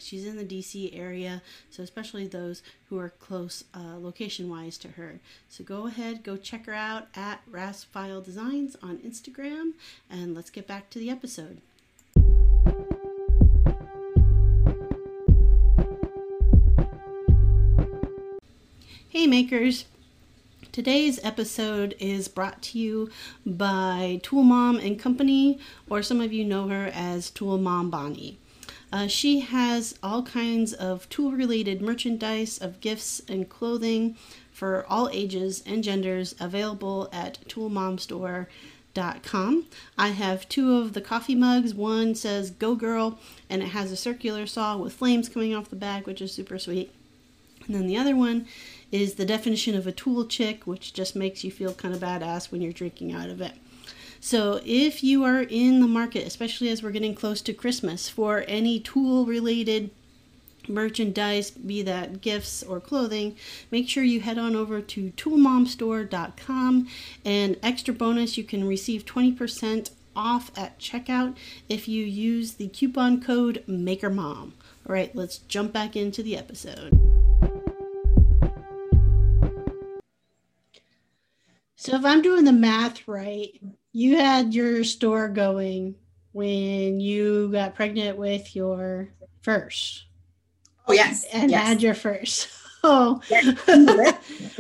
[0.02, 4.89] She's in the DC area, so especially those who are close uh, location wise to
[4.89, 5.19] her.
[5.47, 9.74] So go ahead, go check her out at Rasfile Designs on Instagram,
[10.10, 11.62] and let's get back to the episode.
[19.12, 19.86] Hey makers!
[20.71, 23.10] Today's episode is brought to you
[23.45, 28.38] by Tool Mom and Company, or some of you know her as Tool Mom Bonnie.
[28.89, 34.15] Uh, she has all kinds of tool related merchandise of gifts and clothing
[34.54, 39.65] for all ages and genders available at toolmomstore.com.
[39.97, 41.74] I have two of the coffee mugs.
[41.74, 43.19] One says Go Girl
[43.50, 46.58] and it has a circular saw with flames coming off the back, which is super
[46.58, 46.93] sweet.
[47.67, 48.47] And then the other one
[48.92, 52.52] is the definition of a tool chick, which just makes you feel kind of badass
[52.52, 53.54] when you're drinking out of it.
[54.20, 58.44] So if you are in the market, especially as we're getting close to Christmas, for
[58.48, 59.90] any tool related
[60.68, 63.36] merchandise, be that gifts or clothing,
[63.72, 66.88] make sure you head on over to toolmomstore.com.
[67.26, 71.36] And extra bonus, you can receive 20% off at checkout
[71.68, 74.52] if you use the coupon code MakerMom.
[74.88, 77.11] All right, let's jump back into the episode.
[81.82, 83.60] So, if I'm doing the math right,
[83.91, 85.96] you had your store going
[86.32, 90.06] when you got pregnant with your first.
[90.88, 91.26] Oh, yes.
[91.34, 91.67] And yes.
[91.67, 92.50] had your first.
[92.84, 93.22] Oh,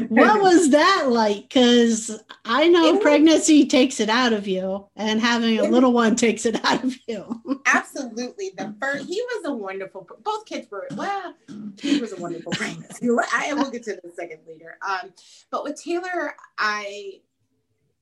[0.09, 1.49] what was that like?
[1.49, 6.45] Because I know pregnancy takes it out of you, and having a little one takes
[6.45, 7.41] it out of you.
[7.65, 8.51] absolutely.
[8.57, 10.07] The first, he was a wonderful.
[10.23, 11.33] Both kids were well.
[11.79, 13.07] He was a wonderful pregnancy.
[13.33, 14.77] I will get to the second later.
[14.87, 15.13] Um,
[15.49, 17.21] but with Taylor, I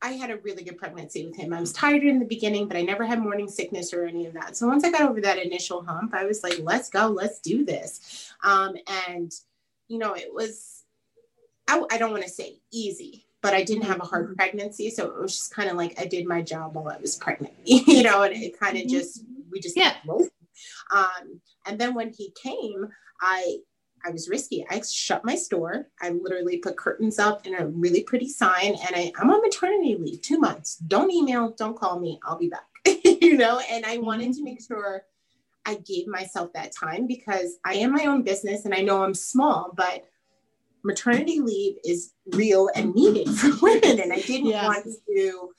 [0.02, 1.54] I had a really good pregnancy with him.
[1.54, 4.34] I was tired in the beginning, but I never had morning sickness or any of
[4.34, 4.56] that.
[4.56, 7.66] So once I got over that initial hump, I was like, let's go, let's do
[7.66, 8.32] this.
[8.44, 8.76] Um,
[9.10, 9.34] and
[9.90, 10.86] you know, it was,
[11.68, 14.36] I, I don't want to say easy, but I didn't have a hard mm-hmm.
[14.36, 14.90] pregnancy.
[14.90, 17.54] So it was just kind of like I did my job while I was pregnant,
[17.66, 18.98] you know, and it kind of mm-hmm.
[18.98, 19.96] just, we just, yeah.
[20.96, 22.88] Um, and then when he came,
[23.22, 23.58] I,
[24.06, 24.66] I was risky.
[24.70, 25.88] I shut my store.
[26.02, 29.98] I literally put curtains up and a really pretty sign, and I, I'm on maternity
[30.00, 30.78] leave, two months.
[30.78, 32.18] Don't email, don't call me.
[32.24, 32.64] I'll be back.
[33.04, 34.44] you know, and I wanted to mm-hmm.
[34.46, 35.04] make sure
[35.70, 39.14] I gave myself that time because I am my own business and I know I'm
[39.14, 40.04] small, but
[40.84, 44.00] maternity leave is real and needed for women.
[44.00, 44.66] And I didn't yes.
[44.66, 45.50] want to,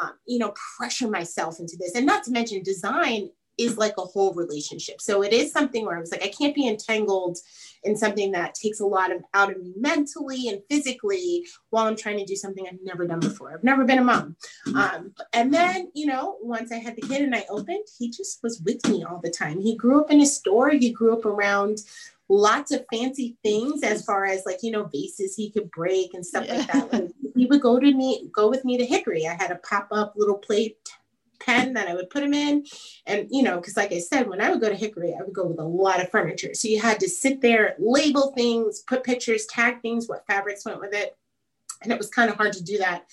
[0.00, 1.94] um, you know, pressure myself into this.
[1.94, 5.00] And not to mention, design is like a whole relationship.
[5.00, 7.38] So it is something where I was like, I can't be entangled
[7.84, 11.96] in something that takes a lot of out of me mentally and physically while I'm
[11.96, 13.52] trying to do something I've never done before.
[13.52, 14.36] I've never been a mom.
[14.74, 18.42] Um, and then, you know, once I had the kid and I opened, he just
[18.42, 19.60] was with me all the time.
[19.60, 20.70] He grew up in a store.
[20.70, 21.80] He grew up around
[22.28, 26.26] lots of fancy things as far as like you know vases he could break and
[26.26, 26.58] stuff yeah.
[26.58, 29.50] like that like, he would go to me go with me to hickory i had
[29.50, 30.76] a pop-up little plate
[31.40, 32.64] pen that I would put them in.
[33.06, 35.34] And, you know, because like I said, when I would go to Hickory, I would
[35.34, 36.54] go with a lot of furniture.
[36.54, 40.80] So you had to sit there, label things, put pictures, tag things, what fabrics went
[40.80, 41.16] with it.
[41.82, 43.06] And it was kind of hard to do that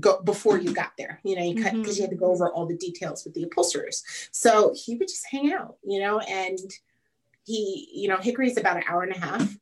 [0.00, 1.90] go before you got there you know you because mm-hmm.
[1.90, 5.26] you had to go over all the details with the upholsterers so he would just
[5.30, 6.58] hang out you know and
[7.44, 9.56] he you know hickory is about an hour and a half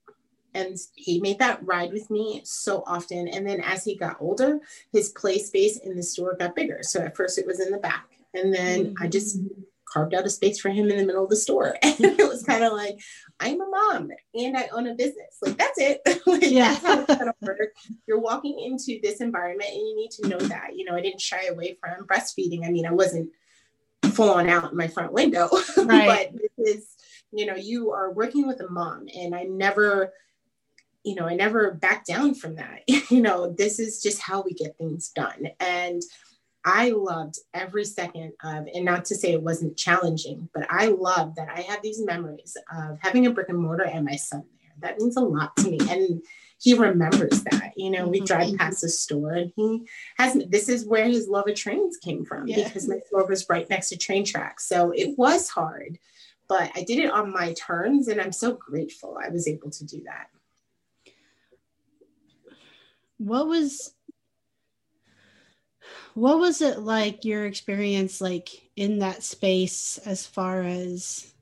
[0.55, 3.29] and he made that ride with me so often.
[3.29, 4.61] And then as he got older
[4.93, 6.81] his play space in the store got bigger.
[6.83, 9.03] So at first it was in the back and then mm-hmm.
[9.03, 9.39] i just
[9.85, 11.77] carved out a space for him in the middle of the store.
[11.83, 12.99] And it was kind of like
[13.41, 15.39] i'm a mom and i own a business.
[15.41, 16.01] Like that's it.
[16.27, 16.75] Like, yeah.
[16.75, 17.33] that's how
[18.07, 21.21] you're walking into this environment and you need to know that you know i didn't
[21.21, 22.65] shy away from breastfeeding.
[22.67, 23.31] I mean i wasn't
[24.13, 25.49] full on out in my front window.
[25.77, 26.33] Right.
[26.33, 26.89] but this is
[27.33, 30.13] you know you are working with a mom and i never
[31.05, 32.83] you know, I never backed down from that.
[33.11, 35.49] you know, this is just how we get things done.
[35.61, 36.03] And
[36.65, 41.35] I loved every second of, and not to say it wasn't challenging, but I love
[41.35, 44.91] that I have these memories of having a brick and mortar and my son there.
[44.91, 45.79] That means a lot to me.
[45.91, 46.23] And
[46.61, 47.73] he remembers that.
[47.77, 48.27] You know, we mm-hmm.
[48.27, 49.85] drive past the store and he
[50.17, 52.63] has this is where his love of trains came from yeah.
[52.65, 54.69] because my store was right next to train tracks.
[54.69, 55.99] So it was hard,
[56.49, 59.85] but I did it on my terms and I'm so grateful I was able to
[59.85, 60.29] do that
[63.23, 63.95] what was
[66.15, 71.33] what was it like your experience like in that space as far as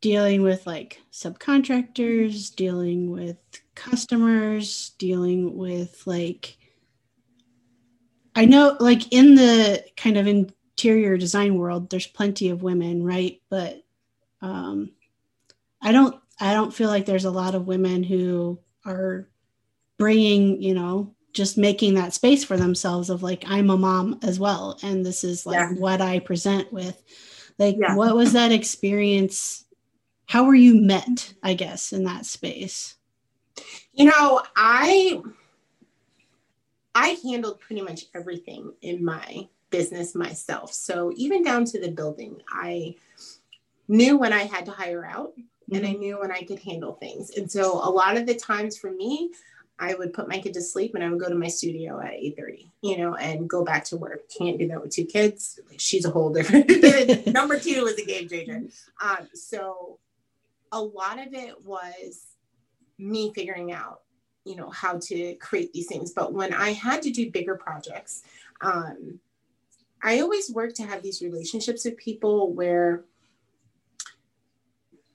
[0.00, 3.36] dealing with like subcontractors dealing with
[3.74, 6.56] customers dealing with like
[8.36, 13.40] i know like in the kind of interior design world there's plenty of women right?
[13.50, 13.82] But
[14.40, 14.92] um
[15.82, 19.28] i don't i don't feel like there's a lot of women who are
[19.98, 24.38] bringing you know just making that space for themselves of like i'm a mom as
[24.38, 25.72] well and this is like yeah.
[25.72, 27.02] what i present with
[27.58, 27.94] like yeah.
[27.94, 29.64] what was that experience
[30.26, 32.96] how were you met i guess in that space
[33.92, 35.20] you know i
[36.94, 42.40] i handled pretty much everything in my business myself so even down to the building
[42.48, 42.94] i
[43.88, 45.76] knew when i had to hire out mm-hmm.
[45.76, 46.00] and i mm-hmm.
[46.00, 49.30] knew when i could handle things and so a lot of the times for me
[49.78, 52.12] I would put my kid to sleep and I would go to my studio at
[52.12, 54.28] 8:30, you know, and go back to work.
[54.28, 55.58] Can't do that with two kids.
[55.78, 56.68] She's a whole different
[57.26, 58.62] number two is a game changer.
[59.02, 59.98] Um, so
[60.70, 62.26] a lot of it was
[62.98, 64.02] me figuring out,
[64.44, 66.12] you know, how to create these things.
[66.12, 68.22] But when I had to do bigger projects,
[68.60, 69.18] um,
[70.02, 73.04] I always work to have these relationships with people where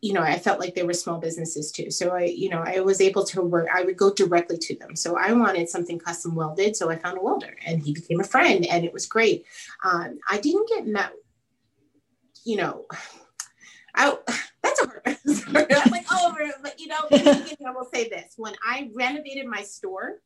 [0.02, 1.92] you know, I felt like they were small businesses too.
[1.92, 4.96] So I, you know, I was able to work, I would go directly to them.
[4.96, 6.78] So I wanted something custom welded.
[6.78, 9.46] So I found a welder and he became a friend and it was great.
[9.84, 11.12] Um, I didn't get met,
[12.46, 12.86] you know,
[13.94, 14.18] I,
[14.64, 15.02] that's a hard
[15.48, 20.22] I'm like, oh, but you know, I will say this when I renovated my store,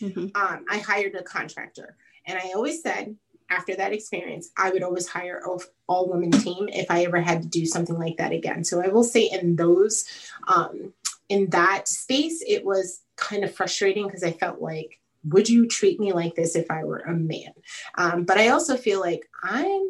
[0.00, 0.28] mm-hmm.
[0.34, 1.96] um, I hired a contractor.
[2.26, 3.16] And I always said,
[3.50, 7.42] after that experience, I would always hire a all women team if I ever had
[7.42, 8.64] to do something like that again.
[8.64, 10.04] So I will say in those,
[10.46, 10.92] um,
[11.28, 15.98] in that space, it was kind of frustrating because I felt like, would you treat
[15.98, 17.52] me like this if I were a man?
[17.96, 19.88] Um, but I also feel like I'm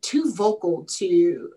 [0.00, 1.50] too vocal to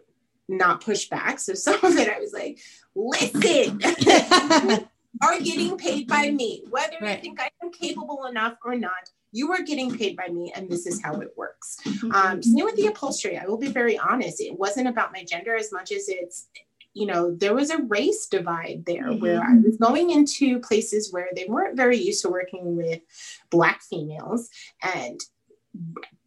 [0.47, 1.39] not push back.
[1.39, 2.59] So some of it I was like,
[2.95, 3.81] listen,
[5.21, 7.17] are getting paid by me, whether right.
[7.17, 10.69] you think I am capable enough or not you are getting paid by me and
[10.69, 12.11] this is how it works mm-hmm.
[12.11, 15.55] um, same with the upholstery i will be very honest it wasn't about my gender
[15.55, 16.47] as much as it's
[16.93, 19.21] you know there was a race divide there mm-hmm.
[19.21, 22.99] where i was going into places where they weren't very used to working with
[23.49, 24.49] black females
[24.95, 25.19] and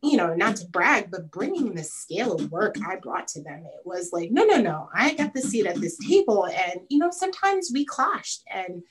[0.02, 3.64] you know not to brag but bringing the scale of work i brought to them
[3.66, 6.98] it was like no no no i got the seat at this table and you
[6.98, 8.82] know sometimes we clashed and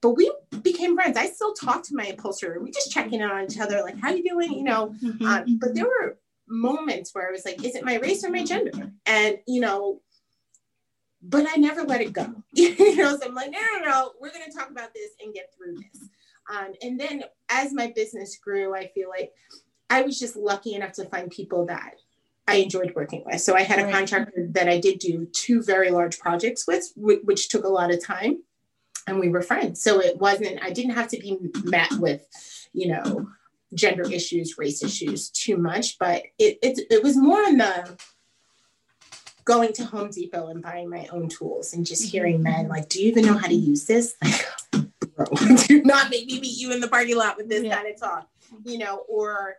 [0.00, 0.32] but we
[0.62, 1.16] became friends.
[1.16, 2.60] I still talk to my upholsterer.
[2.60, 4.52] We just check in on each other, like, how you doing?
[4.52, 5.26] You know, mm-hmm.
[5.26, 6.18] um, but there were
[6.48, 8.92] moments where I was like, is it my race or my gender?
[9.06, 10.00] And, you know,
[11.22, 12.26] but I never let it go.
[12.52, 15.34] you know, so I'm like, no, no, no, we're going to talk about this and
[15.34, 16.08] get through this.
[16.48, 19.32] Um, and then as my business grew, I feel like
[19.90, 21.94] I was just lucky enough to find people that
[22.46, 23.40] I enjoyed working with.
[23.40, 27.48] So I had a contractor that I did do two very large projects with, which
[27.48, 28.42] took a lot of time
[29.06, 29.82] and we were friends.
[29.82, 32.26] So it wasn't, I didn't have to be met with,
[32.72, 33.28] you know,
[33.74, 37.96] gender issues, race issues too much, but it, it, it was more in the
[39.44, 42.70] going to Home Depot and buying my own tools and just hearing men mm-hmm.
[42.70, 44.14] like, do you even know how to use this?
[44.72, 47.76] Like, bro, do not make me meet you in the parking lot with this yeah.
[47.76, 48.28] kind of talk,
[48.64, 49.54] you know, or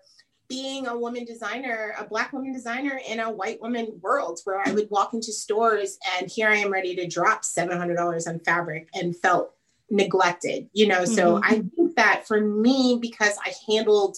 [0.49, 4.71] being a woman designer, a black woman designer in a white woman world where I
[4.71, 9.15] would walk into stores and here I am ready to drop $700 on fabric and
[9.15, 9.53] felt
[9.89, 11.01] neglected, you know?
[11.01, 11.13] Mm-hmm.
[11.13, 14.17] So I think that for me, because I handled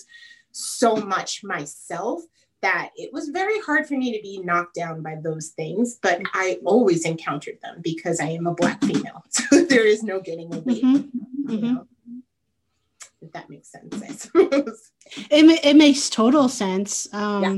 [0.51, 2.21] so much myself,
[2.61, 6.21] that it was very hard for me to be knocked down by those things, but
[6.33, 9.23] I always encountered them because I am a black female.
[9.29, 10.81] So there is no getting away.
[10.81, 11.53] Mm-hmm.
[11.53, 11.75] Mm-hmm
[13.21, 14.91] if that makes sense, I suppose.
[15.29, 17.11] It, it makes total sense.
[17.13, 17.57] Um, yeah.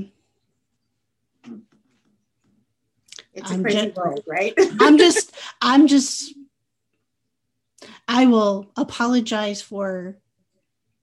[3.33, 4.53] It's a I'm crazy just, world, right?
[4.81, 6.33] I'm just, I'm just,
[8.07, 10.17] I will apologize for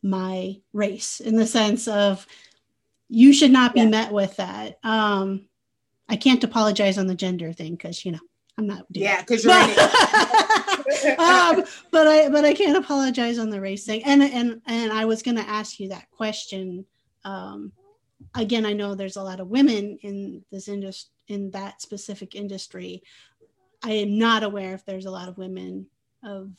[0.02, 2.26] my race in the sense of
[3.08, 3.88] you should not be yeah.
[3.88, 4.78] met with that.
[4.82, 5.46] Um,
[6.08, 8.18] I can't apologize on the gender thing because, you know,
[8.58, 8.86] I'm not.
[8.90, 9.52] yeah, because you're.
[11.18, 14.04] Um, but I but I can't apologize on the race thing.
[14.04, 16.84] And and and I was going to ask you that question.
[17.24, 17.72] Um,
[18.34, 23.02] again, I know there's a lot of women in this industry in that specific industry.
[23.82, 25.86] I am not aware if there's a lot of women
[26.24, 26.50] of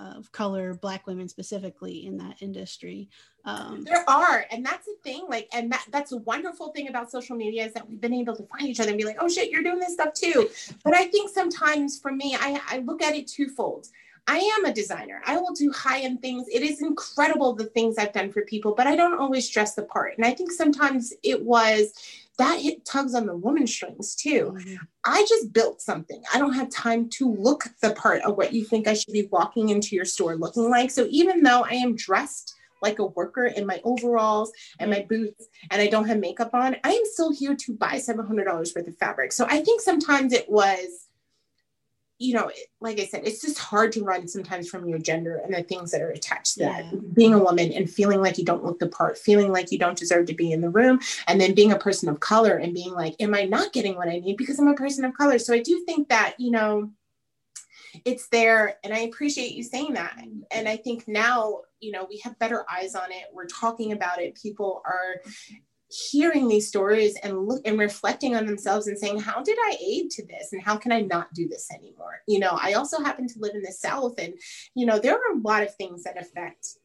[0.00, 3.08] of color, black women specifically in that industry.
[3.44, 5.26] Um, there are, and that's the thing.
[5.28, 8.36] Like, and that that's a wonderful thing about social media is that we've been able
[8.36, 10.48] to find each other and be like, oh shit, you're doing this stuff too.
[10.84, 13.88] But I think sometimes for me, I, I look at it twofold.
[14.26, 15.20] I am a designer.
[15.26, 16.46] I will do high end things.
[16.48, 19.82] It is incredible the things I've done for people, but I don't always dress the
[19.82, 20.16] part.
[20.16, 21.92] And I think sometimes it was
[22.38, 24.54] that hit tugs on the woman strings too.
[24.56, 24.74] Mm-hmm.
[25.04, 26.22] I just built something.
[26.32, 29.28] I don't have time to look the part of what you think I should be
[29.30, 30.90] walking into your store looking like.
[30.90, 35.46] So even though I am dressed like a worker in my overalls and my boots
[35.70, 38.98] and I don't have makeup on, I am still here to buy $700 worth of
[38.98, 39.32] fabric.
[39.32, 41.08] So I think sometimes it was
[42.22, 42.50] you know,
[42.80, 45.90] like I said, it's just hard to run sometimes from your gender and the things
[45.90, 46.82] that are attached to yeah.
[46.82, 47.14] that.
[47.14, 49.98] Being a woman and feeling like you don't look the part, feeling like you don't
[49.98, 52.92] deserve to be in the room, and then being a person of color and being
[52.92, 55.38] like, am I not getting what I need because I'm a person of color?
[55.38, 56.90] So I do think that, you know,
[58.06, 60.18] it's there and i appreciate you saying that
[60.50, 64.18] and i think now you know we have better eyes on it we're talking about
[64.18, 65.20] it people are
[65.92, 70.10] hearing these stories and look and reflecting on themselves and saying how did i aid
[70.10, 70.52] to this?
[70.52, 72.20] And how can i not do this anymore?
[72.26, 74.34] You know i also happen to live in the south and
[74.74, 76.78] you know there are a lot of things that affect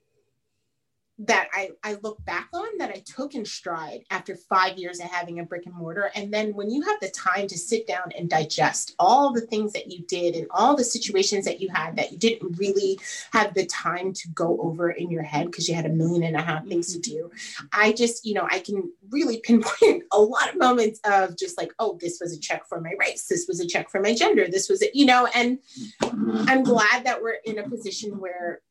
[1.19, 5.07] that I, I look back on that I took in stride after five years of
[5.07, 6.11] having a brick and mortar.
[6.13, 9.73] And then when you have the time to sit down and digest all the things
[9.73, 12.99] that you did and all the situations that you had that you didn't really
[13.33, 16.35] have the time to go over in your head because you had a million and
[16.35, 17.31] a half things to do,
[17.73, 21.73] I just, you know, I can really pinpoint a lot of moments of just like,
[21.79, 23.25] oh, this was a check for my race.
[23.25, 24.47] This was a check for my gender.
[24.47, 25.59] This was, a, you know, and
[26.01, 28.61] I'm glad that we're in a position where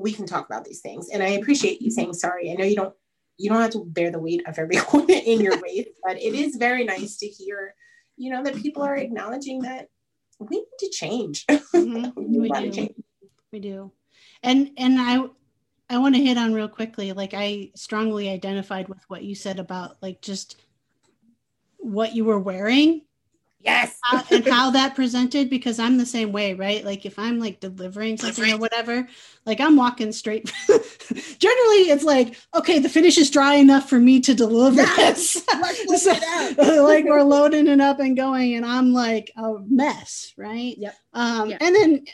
[0.00, 1.08] we can talk about these things.
[1.12, 2.50] And I appreciate you saying sorry.
[2.50, 2.94] I know you don't
[3.38, 6.56] you don't have to bear the weight of everyone in your waist, but it is
[6.56, 7.74] very nice to hear,
[8.16, 9.88] you know, that people are acknowledging that
[10.38, 11.46] we need to change.
[11.70, 12.40] Mm-hmm.
[12.40, 12.70] we, do.
[12.72, 12.94] Change.
[13.52, 13.92] we do.
[14.42, 15.24] And and I
[15.88, 17.12] I want to hit on real quickly.
[17.12, 20.60] Like I strongly identified with what you said about like just
[21.78, 23.02] what you were wearing
[23.62, 23.98] Yes.
[24.10, 26.84] uh, and how that presented because I'm the same way, right?
[26.84, 29.06] Like if I'm like delivering something or whatever,
[29.44, 30.50] like I'm walking straight.
[30.68, 35.32] Generally, it's like, okay, the finish is dry enough for me to deliver this.
[35.96, 40.76] so, like we're loading it up and going, and I'm like a mess, right?
[40.78, 40.94] Yep.
[41.12, 41.58] Um, yep.
[41.60, 42.04] And then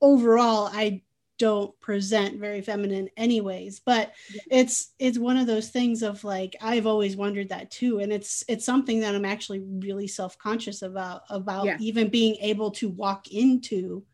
[0.00, 1.02] overall, I
[1.40, 4.42] don't present very feminine anyways but yeah.
[4.50, 8.44] it's it's one of those things of like i've always wondered that too and it's
[8.46, 11.78] it's something that i'm actually really self-conscious about about yeah.
[11.80, 14.04] even being able to walk into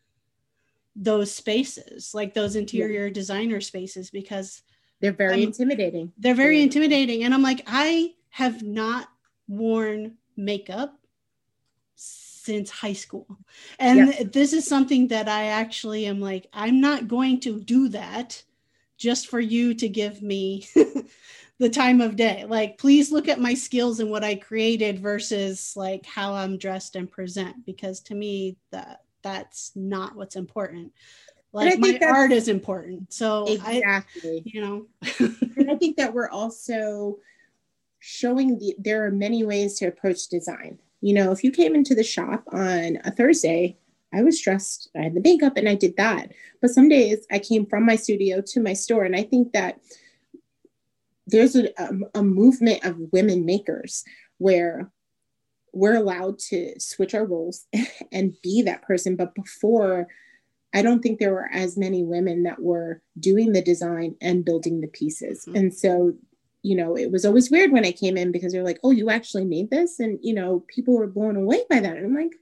[0.95, 3.13] those spaces like those interior yeah.
[3.13, 4.61] designer spaces because
[5.01, 9.09] they're very I'm, intimidating they're very intimidating and i'm like i have not
[9.49, 10.96] worn makeup
[12.47, 13.27] since high school.
[13.77, 18.41] And this is something that I actually am like, I'm not going to do that
[18.97, 20.65] just for you to give me
[21.59, 22.45] the time of day.
[22.47, 26.95] Like, please look at my skills and what I created versus like how I'm dressed
[26.95, 30.93] and present, because to me, that that's not what's important.
[31.51, 33.11] Like my art is important.
[33.11, 34.85] So exactly, I, you know,
[35.57, 37.17] and I think that we're also
[37.99, 41.95] showing the there are many ways to approach design you know, if you came into
[41.95, 43.77] the shop on a Thursday,
[44.13, 46.33] I was dressed, I had the makeup and I did that.
[46.61, 49.05] But some days I came from my studio to my store.
[49.05, 49.79] And I think that
[51.25, 54.03] there's a, a, a movement of women makers
[54.37, 54.91] where
[55.71, 57.67] we're allowed to switch our roles
[58.11, 59.15] and be that person.
[59.15, 60.09] But before,
[60.73, 64.81] I don't think there were as many women that were doing the design and building
[64.81, 65.45] the pieces.
[65.45, 65.55] Mm-hmm.
[65.55, 66.15] And so
[66.67, 69.09] you know, it was always weird when I came in because they're like, oh, you
[69.09, 70.01] actually made this.
[70.01, 71.95] And, you know, people were blown away by that.
[71.95, 72.35] And I'm like,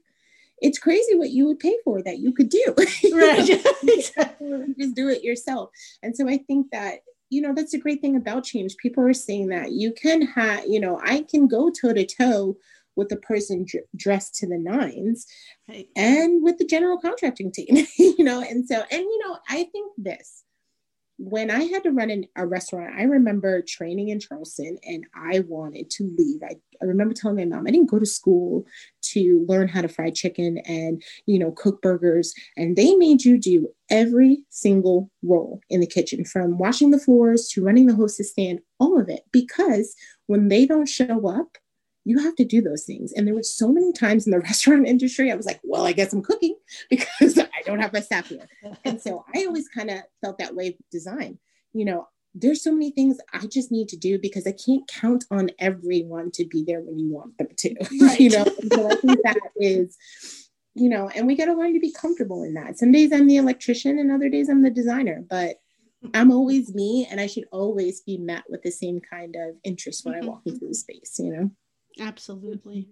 [0.60, 2.74] it's crazy what you would pay for that you could do.
[3.12, 3.46] Right.
[4.78, 5.70] Just do it yourself.
[6.02, 7.00] And so I think that,
[7.30, 8.76] you know, that's a great thing about change.
[8.78, 12.56] People are saying that you can have, you know, I can go toe to toe
[12.96, 15.26] with a person d- dressed to the nines
[15.68, 15.88] right.
[15.94, 19.92] and with the general contracting team, you know, and so, and, you know, I think
[19.96, 20.42] this
[21.18, 25.40] when I had to run in a restaurant, I remember training in Charleston and I
[25.40, 26.42] wanted to leave.
[26.42, 28.66] I, I remember telling my mom I didn't go to school
[29.12, 32.34] to learn how to fry chicken and, you know, cook burgers.
[32.56, 37.48] And they made you do every single role in the kitchen from washing the floors
[37.48, 39.22] to running the hostess stand, all of it.
[39.32, 39.94] Because
[40.26, 41.56] when they don't show up,
[42.06, 43.12] you have to do those things.
[43.12, 45.92] And there were so many times in the restaurant industry, I was like, well, I
[45.92, 46.56] guess I'm cooking
[46.90, 48.48] because I don't have my staff here.
[48.84, 51.38] and so I always kind of felt that way with design.
[51.72, 55.24] You know, there's so many things I just need to do because I can't count
[55.32, 57.74] on everyone to be there when you want them to.
[58.00, 58.20] Right.
[58.20, 59.96] you know, so I think that is,
[60.74, 62.78] you know, and we got to learn to be comfortable in that.
[62.78, 65.56] Some days I'm the electrician and other days I'm the designer, but
[66.14, 70.04] I'm always me and I should always be met with the same kind of interest
[70.04, 70.28] when I mm-hmm.
[70.28, 71.50] walk into the space, you know?
[72.00, 72.88] Absolutely.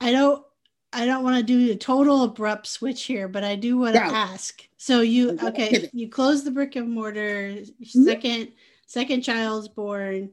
[0.00, 0.44] I don't
[0.92, 4.02] I don't want to do a total abrupt switch here, but I do want to
[4.02, 4.62] ask.
[4.76, 8.04] So you okay, you close the brick and mortar, mm-hmm.
[8.04, 8.52] second
[8.86, 10.30] second child's born,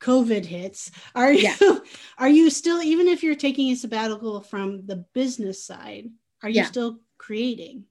[0.00, 0.90] COVID hits.
[1.14, 1.78] Are you yeah.
[2.18, 6.08] are you still even if you're taking a sabbatical from the business side,
[6.42, 6.66] are you yeah.
[6.66, 7.84] still creating?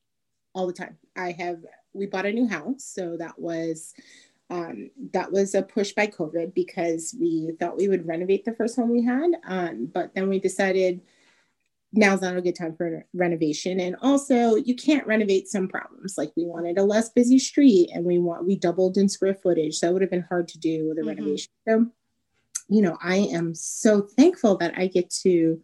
[0.55, 0.97] All the time.
[1.15, 1.59] I have
[1.93, 3.93] we bought a new house, so that was
[4.49, 8.75] um, that was a push by COVID because we thought we would renovate the first
[8.75, 9.31] home we had.
[9.45, 11.01] Um, but then we decided
[11.91, 13.79] now's not a good time for renovation.
[13.79, 16.15] And also you can't renovate some problems.
[16.17, 19.75] Like we wanted a less busy street and we want, we doubled in square footage.
[19.75, 21.09] So it would have been hard to do with a mm-hmm.
[21.09, 21.51] renovation.
[21.67, 21.87] So,
[22.69, 25.61] you know, I am so thankful that I get to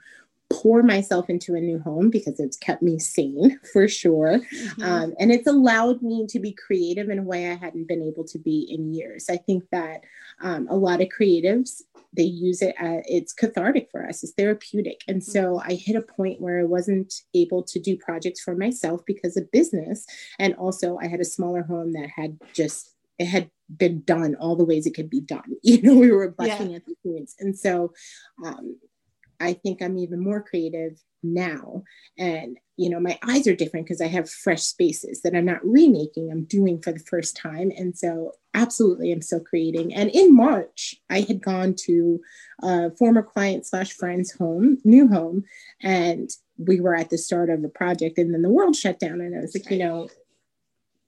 [0.49, 4.39] pour myself into a new home because it's kept me sane for sure.
[4.39, 4.83] Mm-hmm.
[4.83, 8.23] Um, and it's allowed me to be creative in a way I hadn't been able
[8.25, 9.27] to be in years.
[9.29, 10.01] I think that
[10.41, 11.81] um, a lot of creatives,
[12.13, 15.01] they use it as it's cathartic for us, it's therapeutic.
[15.07, 15.71] And so mm-hmm.
[15.71, 19.51] I hit a point where I wasn't able to do projects for myself because of
[19.51, 20.05] business.
[20.39, 24.55] And also, I had a smaller home that had just it had been done all
[24.55, 25.43] the ways it could be done.
[25.63, 26.77] You know, we were busting yeah.
[26.77, 27.35] at the seams.
[27.39, 27.93] And so
[28.45, 28.77] um,
[29.39, 31.83] I think I'm even more creative now.
[32.17, 35.65] And, you know, my eyes are different because I have fresh spaces that I'm not
[35.65, 37.71] remaking, I'm doing for the first time.
[37.75, 39.93] And so, absolutely, I'm still creating.
[39.93, 42.19] And in March, I had gone to
[42.61, 45.43] a former client slash friend's home, new home,
[45.81, 48.17] and we were at the start of a project.
[48.17, 49.21] And then the world shut down.
[49.21, 50.09] And I was like, you know,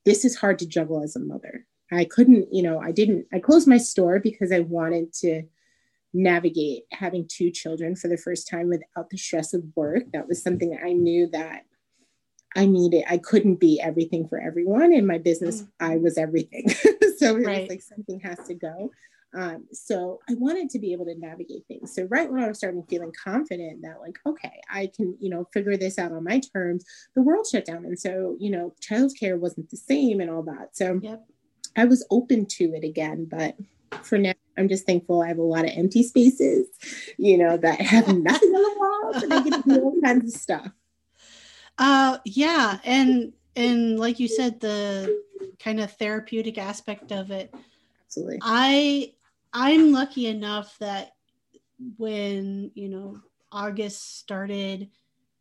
[0.05, 1.65] this is hard to juggle as a mother.
[1.91, 5.43] I couldn't, you know, I didn't, I closed my store because I wanted to
[6.13, 10.03] navigate having two children for the first time without the stress of work.
[10.13, 11.63] That was something I knew that
[12.55, 13.03] I needed.
[13.07, 14.93] I couldn't be everything for everyone.
[14.93, 15.67] In my business, mm.
[15.79, 16.69] I was everything.
[17.17, 17.61] so it right.
[17.61, 18.91] was like something has to go.
[19.35, 21.93] Um, so I wanted to be able to navigate things.
[21.93, 25.47] So right when I was starting feeling confident that like, okay, I can, you know,
[25.53, 27.85] figure this out on my terms, the world shut down.
[27.85, 30.75] And so, you know, childcare wasn't the same and all that.
[30.75, 31.25] So yep.
[31.75, 33.55] I was open to it again, but
[34.01, 36.67] for now, I'm just thankful I have a lot of empty spaces,
[37.17, 40.33] you know, that have nothing on the walls and I get to do all kinds
[40.33, 40.71] of stuff.
[41.77, 45.21] Uh, yeah, and and like you said, the
[45.59, 47.53] kind of therapeutic aspect of it.
[48.05, 48.39] Absolutely.
[48.41, 49.13] I
[49.53, 51.11] I'm lucky enough that
[51.97, 53.19] when you know
[53.51, 54.89] August started,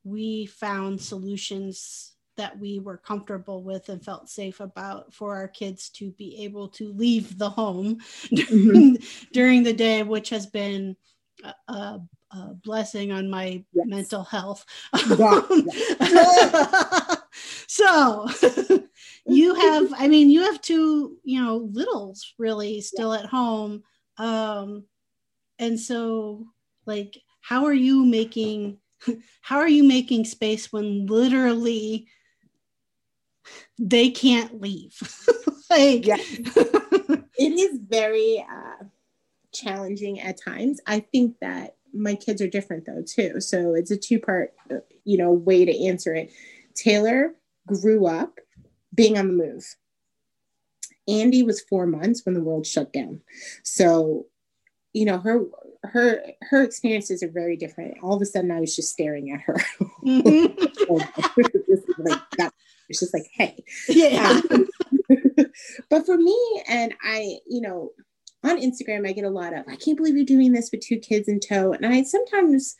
[0.04, 5.88] we found solutions that we were comfortable with and felt safe about for our kids
[5.90, 8.94] to be able to leave the home mm-hmm.
[9.32, 10.96] during the day, which has been
[11.44, 12.00] a, a,
[12.32, 13.86] a blessing on my yes.
[13.86, 14.64] mental health.
[17.66, 18.28] so
[19.26, 23.20] you have, I mean, you have two, you know, littles really still yeah.
[23.20, 23.82] at home.
[24.18, 24.84] Um,
[25.58, 26.46] and so,
[26.86, 28.78] like, how are you making?
[29.40, 32.08] How are you making space when literally
[33.78, 34.98] they can't leave.
[35.70, 36.16] like, yeah.
[36.18, 38.84] it is very uh,
[39.52, 40.80] challenging at times.
[40.86, 43.40] I think that my kids are different though too.
[43.40, 46.32] So it's a two part, uh, you know, way to answer it.
[46.74, 47.34] Taylor
[47.66, 48.38] grew up
[48.94, 49.76] being on the move.
[51.08, 53.20] Andy was four months when the world shut down.
[53.62, 54.26] So,
[54.92, 55.44] you know, her
[55.84, 57.98] her her experiences are very different.
[58.02, 59.56] All of a sudden, I was just staring at her.
[60.04, 60.92] Mm-hmm.
[61.98, 62.52] like, that
[62.88, 63.62] it's just like, hey.
[63.88, 64.40] Yeah.
[64.50, 64.68] Um,
[65.90, 67.90] but for me, and I, you know,
[68.44, 70.98] on Instagram, I get a lot of, I can't believe you're doing this with two
[70.98, 71.72] kids in tow.
[71.72, 72.76] And I sometimes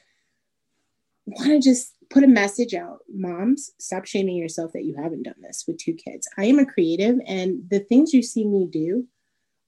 [1.26, 5.34] want to just put a message out moms, stop shaming yourself that you haven't done
[5.42, 6.28] this with two kids.
[6.38, 9.06] I am a creative, and the things you see me do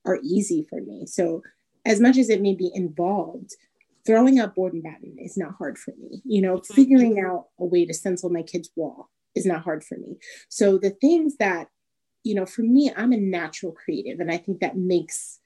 [0.06, 1.06] are easy for me.
[1.06, 1.42] So,
[1.84, 3.54] as much as it may be involved,
[4.06, 6.22] throwing out board and batten is not hard for me.
[6.24, 9.96] You know, figuring out a way to stencil my kid's wall is not hard for
[9.96, 10.16] me.
[10.48, 11.68] So the things that,
[12.24, 14.20] you know, for me, I'm a natural creative.
[14.20, 15.40] And I think that makes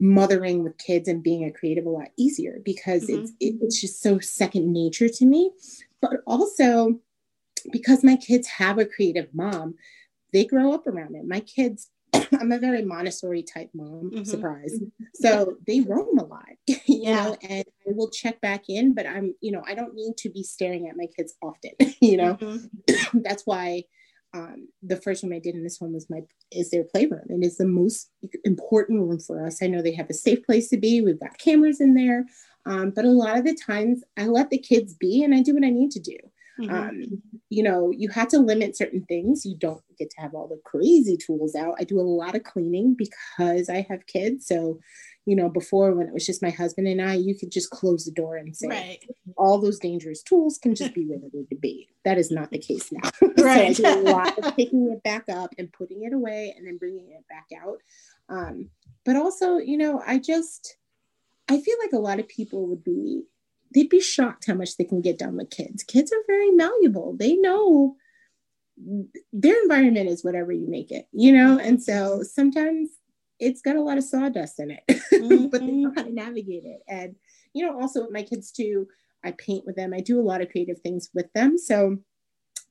[0.00, 3.22] mothering with kids and being a creative a lot easier because mm-hmm.
[3.22, 5.52] it's it, it's just so second nature to me.
[6.00, 7.00] But also
[7.72, 9.74] because my kids have a creative mom,
[10.32, 11.26] they grow up around it.
[11.26, 11.90] My kids
[12.40, 14.24] I'm a very Montessori type mom, mm-hmm.
[14.24, 14.74] surprise.
[14.74, 15.04] Mm-hmm.
[15.14, 17.24] So they roam a lot, you yeah.
[17.24, 20.30] know, and I will check back in, but I'm, you know, I don't need to
[20.30, 22.34] be staring at my kids often, you know.
[22.34, 23.18] Mm-hmm.
[23.22, 23.84] That's why
[24.34, 26.20] um, the first room I did in this home was my
[26.52, 28.10] is their playroom and it's the most
[28.44, 29.62] important room for us.
[29.62, 31.00] I know they have a safe place to be.
[31.00, 32.24] We've got cameras in there,
[32.66, 35.54] um, but a lot of the times I let the kids be and I do
[35.54, 36.16] what I need to do.
[36.60, 36.74] Mm-hmm.
[36.74, 39.44] Um, you know, you have to limit certain things.
[39.44, 41.76] You don't get to have all the crazy tools out.
[41.78, 44.46] I do a lot of cleaning because I have kids.
[44.46, 44.80] So,
[45.26, 48.04] you know, before when it was just my husband and I, you could just close
[48.04, 48.98] the door and say, right.
[49.36, 51.88] all those dangerous tools can just be where they need to be.
[52.04, 53.10] That is not the case now.
[53.38, 53.76] Right.
[53.76, 56.66] so I do a lot of picking it back up and putting it away and
[56.66, 57.78] then bringing it back out.
[58.28, 58.70] Um,
[59.04, 60.76] but also, you know, I just,
[61.48, 63.24] I feel like a lot of people would be
[63.74, 65.82] they'd be shocked how much they can get done with kids.
[65.82, 67.16] Kids are very malleable.
[67.16, 67.96] They know
[69.32, 71.58] their environment is whatever you make it, you know?
[71.58, 72.90] And so sometimes
[73.38, 75.46] it's got a lot of sawdust in it, mm-hmm.
[75.50, 76.80] but they know how to navigate it.
[76.88, 77.16] And,
[77.52, 78.86] you know, also with my kids too,
[79.24, 79.92] I paint with them.
[79.94, 81.58] I do a lot of creative things with them.
[81.58, 81.98] So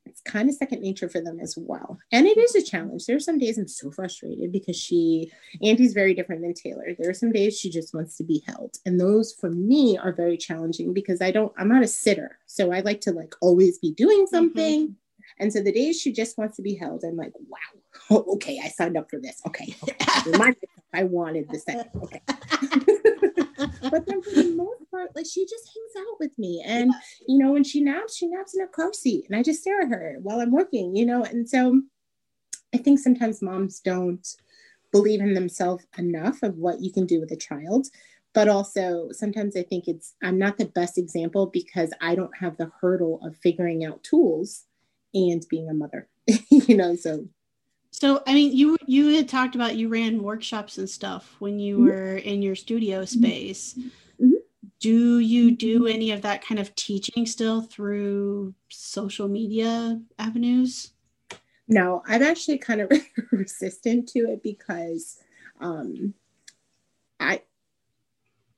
[0.06, 1.98] it's kind of second nature for them as well.
[2.12, 3.06] And it is a challenge.
[3.06, 5.32] There are some days I'm so frustrated because she,
[5.62, 6.86] Andy's very different than Taylor.
[6.98, 8.78] There are some days she just wants to be held.
[8.86, 12.38] And those for me are very challenging because I don't, I'm not a sitter.
[12.46, 14.36] So I like to like always be doing mm-hmm.
[14.36, 14.84] something.
[14.84, 14.94] Mm-hmm.
[15.40, 17.82] And so the days she just wants to be held, I'm like, wow,
[18.12, 19.42] oh, okay, I signed up for this.
[19.48, 19.76] Okay.
[19.84, 20.54] okay.
[20.94, 21.66] I wanted this.
[21.68, 22.22] Okay.
[23.90, 26.64] but then for the most part, like she just hangs out with me.
[26.66, 26.92] And,
[27.28, 29.82] you know, when she naps, she naps in a car seat and I just stare
[29.82, 31.24] at her while I'm working, you know?
[31.24, 31.82] And so
[32.74, 34.28] I think sometimes moms don't
[34.92, 37.88] believe in themselves enough of what you can do with a child.
[38.34, 42.58] But also, sometimes I think it's, I'm not the best example because I don't have
[42.58, 44.66] the hurdle of figuring out tools
[45.14, 46.10] and being a mother,
[46.50, 46.96] you know?
[46.96, 47.28] So
[47.98, 51.78] so, I mean, you you had talked about you ran workshops and stuff when you
[51.78, 51.86] mm-hmm.
[51.86, 53.20] were in your studio mm-hmm.
[53.20, 53.76] space.
[54.22, 54.32] Mm-hmm.
[54.82, 55.96] Do you do mm-hmm.
[55.96, 60.92] any of that kind of teaching still through social media avenues?
[61.70, 62.92] No, I'm actually kind of
[63.32, 65.22] resistant to it because
[65.62, 66.14] um,
[67.22, 67.44] I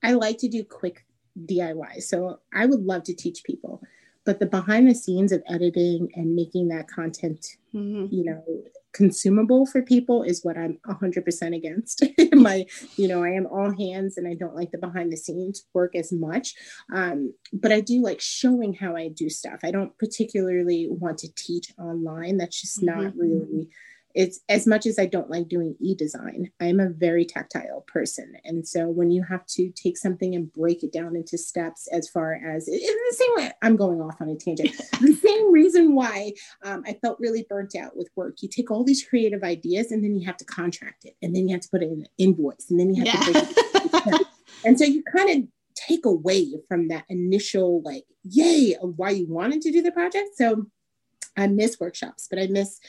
[0.02, 1.06] I like to do quick
[1.46, 2.02] DIY.
[2.02, 3.84] So I would love to teach people,
[4.26, 8.08] but the behind the scenes of editing and making that content, mm-hmm.
[8.12, 8.44] you know,
[8.98, 12.04] consumable for people is what I'm 100% against.
[12.34, 15.64] My, you know, I am all hands and I don't like the behind the scenes
[15.74, 16.56] work as much.
[16.94, 19.60] Um, but I do like showing how I do stuff.
[19.64, 22.38] I don't particularly want to teach online.
[22.38, 23.04] That's just mm-hmm.
[23.04, 23.70] not really
[24.18, 28.34] it's as much as I don't like doing e-design, I'm a very tactile person.
[28.44, 32.10] And so when you have to take something and break it down into steps as
[32.10, 34.72] far as in the same way, I'm going off on a tangent.
[35.02, 38.38] the same reason why um, I felt really burnt out with work.
[38.42, 41.48] You take all these creative ideas and then you have to contract it and then
[41.48, 43.42] you have to put it in an invoice and then you have yeah.
[43.42, 44.26] to
[44.66, 49.28] and so you kind of take away from that initial like yay of why you
[49.28, 50.30] wanted to do the project.
[50.36, 50.66] So
[51.38, 52.80] I miss workshops, but I miss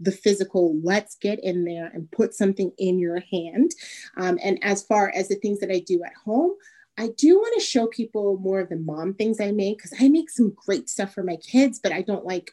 [0.00, 3.70] the physical let's get in there and put something in your hand
[4.16, 6.52] um, and as far as the things that i do at home
[6.98, 10.08] i do want to show people more of the mom things i make because i
[10.08, 12.52] make some great stuff for my kids but i don't like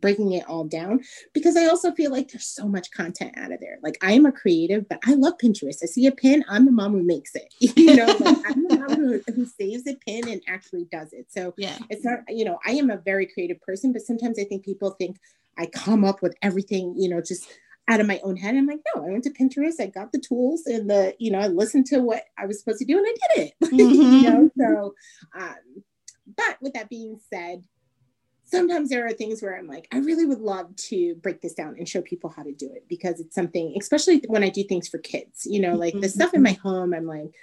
[0.00, 1.00] breaking it all down
[1.32, 3.78] because I also feel like there's so much content out of there.
[3.82, 5.82] Like I am a creative, but I love Pinterest.
[5.82, 7.52] I see a pin, I'm the mom who makes it.
[7.82, 11.26] You know, like I'm the mom who, who saves a pin and actually does it.
[11.30, 14.44] So yeah, it's not, you know, I am a very creative person, but sometimes I
[14.44, 15.18] think people think
[15.58, 17.48] I come up with everything, you know, just
[17.88, 18.54] out of my own head.
[18.54, 21.40] I'm like, no, I went to Pinterest, I got the tools and the, you know,
[21.40, 23.54] I listened to what I was supposed to do and I did it.
[23.72, 24.12] Mm-hmm.
[24.14, 24.94] you know, so
[25.38, 25.82] um,
[26.36, 27.64] but with that being said,
[28.44, 31.76] sometimes there are things where I'm like, I really would love to break this down
[31.78, 34.88] and show people how to do it because it's something, especially when I do things
[34.88, 36.68] for kids, you know, like the stuff in my mm-hmm.
[36.68, 37.34] home, I'm like,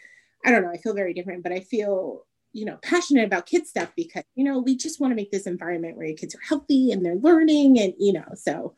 [0.46, 3.70] I don't know, I feel very different, but I feel you know passionate about kids
[3.70, 6.42] stuff because you know we just want to make this environment where your kids are
[6.48, 8.74] healthy and they're learning and you know so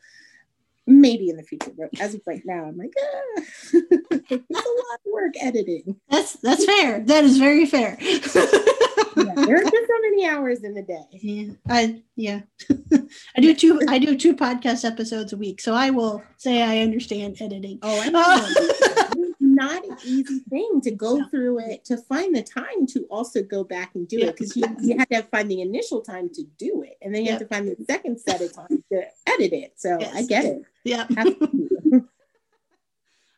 [0.86, 3.42] maybe in the future but as of right now i'm like ah,
[3.72, 5.96] it's a lot of work editing.
[6.08, 7.00] That's that's fair.
[7.00, 7.98] That is very fair.
[9.14, 11.04] Yeah, there are just so many hours in the day.
[11.12, 12.40] Yeah i yeah.
[13.36, 16.78] I do two i do two podcast episodes a week so i will say i
[16.78, 17.78] understand editing.
[17.82, 19.01] Oh i know
[19.62, 21.28] not an easy thing to go no.
[21.28, 24.64] through it to find the time to also go back and do it because you,
[24.80, 27.40] you have to find the initial time to do it and then you yep.
[27.40, 30.14] have to find the second set of time to edit it so yes.
[30.14, 31.06] i get it yeah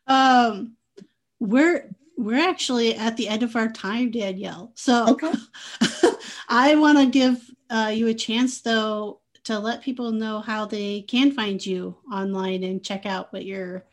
[0.07, 0.75] um
[1.39, 5.31] we're we're actually at the end of our time danielle so okay.
[6.49, 11.01] i want to give uh, you a chance though to let people know how they
[11.01, 13.85] can find you online and check out what you're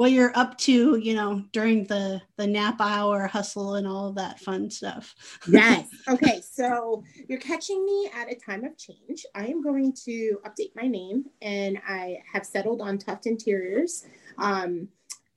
[0.00, 4.14] what you're up to, you know, during the the nap hour hustle and all of
[4.14, 5.14] that fun stuff.
[5.46, 5.88] yes.
[6.08, 6.40] Okay.
[6.40, 9.26] So you're catching me at a time of change.
[9.34, 14.06] I am going to update my name and I have settled on Tuft Interiors.
[14.38, 14.88] Um,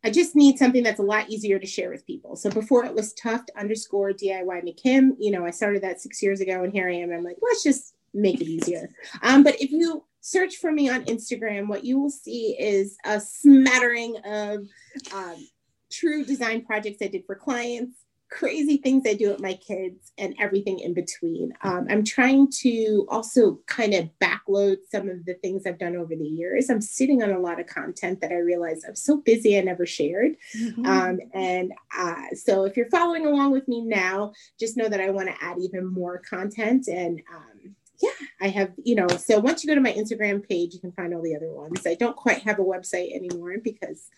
[0.02, 2.38] I just need something that's a lot easier to share with people.
[2.38, 6.40] So before it was Tuft underscore DIY McKim, you know, I started that six years
[6.40, 7.12] ago and here I am.
[7.12, 8.90] I'm like, let's just make it easier.
[9.24, 13.20] Um, but if you search for me on Instagram, what you will see is a
[13.20, 14.66] smattering of
[15.14, 15.48] um,
[15.92, 20.34] true design projects I did for clients, crazy things I do with my kids, and
[20.40, 21.52] everything in between.
[21.62, 26.16] Um, I'm trying to also kind of backload some of the things I've done over
[26.16, 26.70] the years.
[26.70, 29.86] I'm sitting on a lot of content that I realize I'm so busy I never
[29.86, 30.38] shared.
[30.58, 30.86] Mm-hmm.
[30.86, 35.10] Um, and uh, so if you're following along with me now, just know that I
[35.10, 39.64] want to add even more content and um, yeah, I have, you know, so once
[39.64, 41.88] you go to my Instagram page, you can find all the other ones.
[41.88, 44.10] I don't quite have a website anymore because,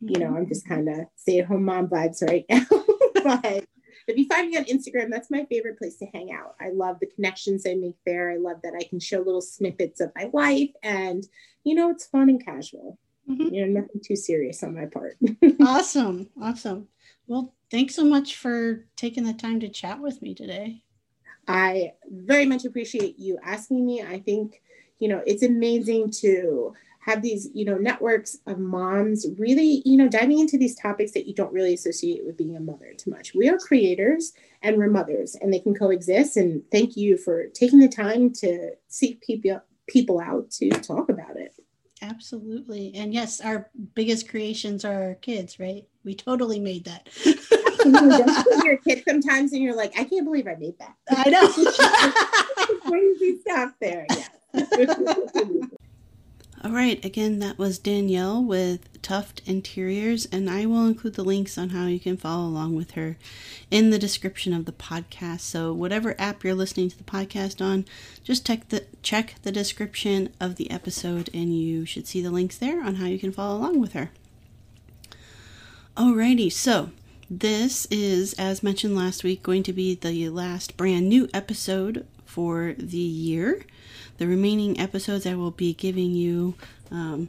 [0.00, 2.66] you know, I'm just kind of stay at home mom vibes right now.
[3.24, 3.64] but
[4.08, 6.56] if you find me on Instagram, that's my favorite place to hang out.
[6.60, 8.30] I love the connections I make there.
[8.32, 11.24] I love that I can show little snippets of my life and,
[11.62, 12.98] you know, it's fun and casual.
[13.30, 13.54] Mm-hmm.
[13.54, 15.16] You know, nothing too serious on my part.
[15.60, 16.28] awesome.
[16.42, 16.88] Awesome.
[17.26, 20.82] Well, thanks so much for taking the time to chat with me today.
[21.48, 24.02] I very much appreciate you asking me.
[24.02, 24.62] I think,
[24.98, 30.08] you know, it's amazing to have these, you know, networks of moms really, you know,
[30.08, 33.34] diving into these topics that you don't really associate with being a mother too much.
[33.34, 36.36] We are creators and we're mothers and they can coexist.
[36.36, 41.36] And thank you for taking the time to seek people people out to talk about
[41.36, 41.54] it.
[42.02, 42.92] Absolutely.
[42.94, 45.86] And yes, our biggest creations are our kids, right?
[46.04, 47.08] We totally made that.
[48.64, 50.94] your kid sometimes and you're like, I can't believe I made that.
[51.10, 52.80] I know.
[52.90, 54.06] Crazy stuff there.
[54.10, 55.66] Yeah.
[56.64, 61.56] All right, again, that was Danielle with Tuft Interiors, and I will include the links
[61.56, 63.16] on how you can follow along with her
[63.70, 65.40] in the description of the podcast.
[65.40, 67.84] So, whatever app you're listening to the podcast on,
[68.24, 72.58] just check the check the description of the episode, and you should see the links
[72.58, 74.10] there on how you can follow along with her.
[75.96, 76.90] Alrighty, so
[77.30, 82.74] this is, as mentioned last week, going to be the last brand new episode for
[82.78, 83.64] the year.
[84.18, 86.54] The remaining episodes, I will be giving you
[86.90, 87.28] um,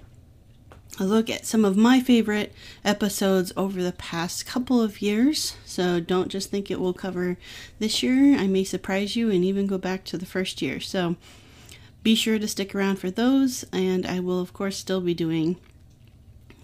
[0.99, 5.55] a look at some of my favorite episodes over the past couple of years.
[5.65, 7.37] So don't just think it will cover
[7.79, 8.37] this year.
[8.37, 10.79] I may surprise you and even go back to the first year.
[10.79, 11.15] So
[12.03, 15.57] be sure to stick around for those, and I will, of course, still be doing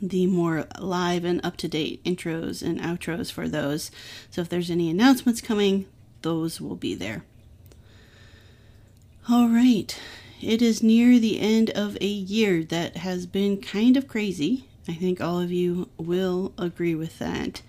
[0.01, 3.91] the more live and up to date intros and outros for those.
[4.29, 5.85] So if there's any announcements coming,
[6.21, 7.23] those will be there.
[9.29, 9.99] All right,
[10.41, 14.67] it is near the end of a year that has been kind of crazy.
[14.87, 17.61] I think all of you will agree with that.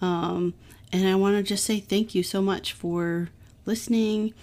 [0.00, 0.54] Um,
[0.92, 3.28] and I want to just say thank you so much for
[3.66, 4.34] listening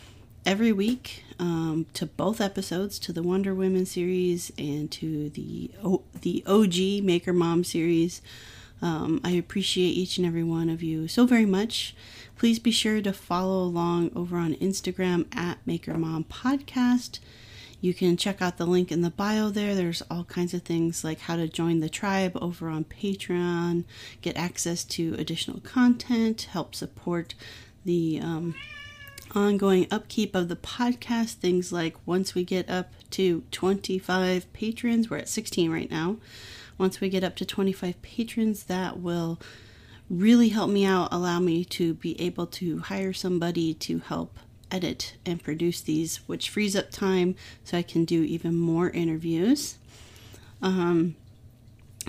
[0.46, 6.04] every week um, to both episodes, to the Wonder Women series and to the o-
[6.22, 8.22] the OG Maker Mom series.
[8.82, 11.96] Um, I appreciate each and every one of you so very much.
[12.38, 17.20] Please be sure to follow along over on Instagram at Maker Mom Podcast.
[17.80, 19.76] You can check out the link in the bio there.
[19.76, 23.86] There's all kinds of things like how to join the tribe over on Patreon,
[24.22, 27.34] get access to additional content, help support
[27.84, 28.56] the um,
[29.36, 31.34] ongoing upkeep of the podcast.
[31.36, 36.18] Things like once we get up to 25 patrons, we're at 16 right now.
[36.78, 39.40] Once we get up to 25 patrons, that will
[40.10, 44.38] really help me out, allow me to be able to hire somebody to help
[44.70, 49.78] edit and produce these, which frees up time so I can do even more interviews.
[50.62, 51.16] Um,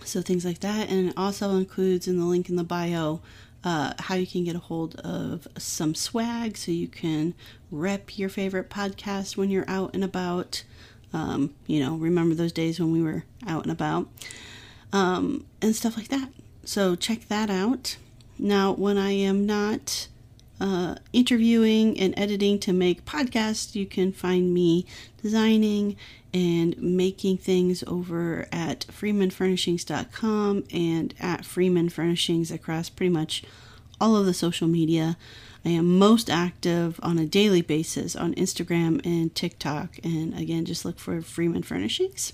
[0.04, 3.20] so things like that, and it also includes in the link in the bio
[3.64, 7.34] uh, how you can get a hold of some swag so you can
[7.70, 10.64] rep your favorite podcast when you're out and about.
[11.12, 14.08] Um, you know, remember those days when we were out and about,
[14.92, 16.30] um, and stuff like that.
[16.64, 17.96] So check that out.
[18.38, 20.08] Now, when I am not
[20.60, 24.86] uh, interviewing and editing to make podcasts, you can find me
[25.22, 25.96] designing
[26.34, 33.42] and making things over at freemanfurnishings.com and at Freeman Furnishings across pretty much
[34.00, 35.16] all of the social media.
[35.64, 39.98] I am most active on a daily basis on Instagram and TikTok.
[40.02, 42.32] And again, just look for Freeman Furnishings.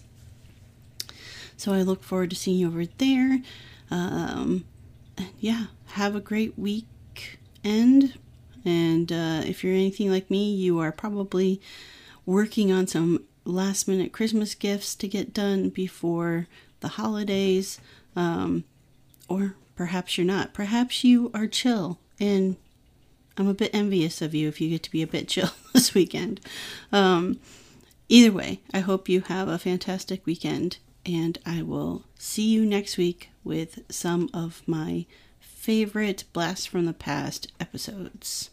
[1.57, 3.43] So I look forward to seeing you over there.
[3.91, 4.65] Um,
[5.41, 8.15] yeah, have a great weekend.
[8.65, 11.61] And uh, if you're anything like me, you are probably
[12.25, 16.47] working on some last minute Christmas gifts to get done before
[16.81, 17.81] the holidays.
[18.15, 18.65] Um,
[19.29, 20.55] or perhaps you're not.
[20.55, 21.99] Perhaps you are chill.
[22.21, 22.57] And
[23.37, 25.95] I'm a bit envious of you if you get to be a bit chill this
[25.95, 26.41] weekend.
[26.93, 27.39] Um,
[28.09, 32.99] either way, I hope you have a fantastic weekend and I will see you next
[32.99, 35.07] week with some of my
[35.41, 38.51] favorite Blast from the Past episodes.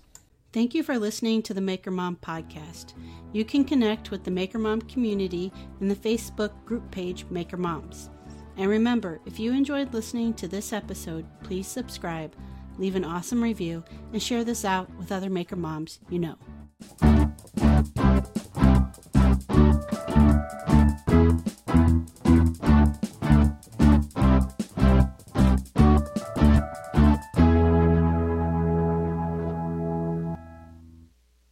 [0.56, 2.94] Thank you for listening to the Maker Mom podcast.
[3.34, 5.52] You can connect with the Maker Mom community
[5.82, 8.10] in the Facebook group page Maker Moms.
[8.56, 12.34] And remember, if you enjoyed listening to this episode, please subscribe,
[12.78, 13.84] leave an awesome review,
[14.14, 16.38] and share this out with other Maker Moms you know.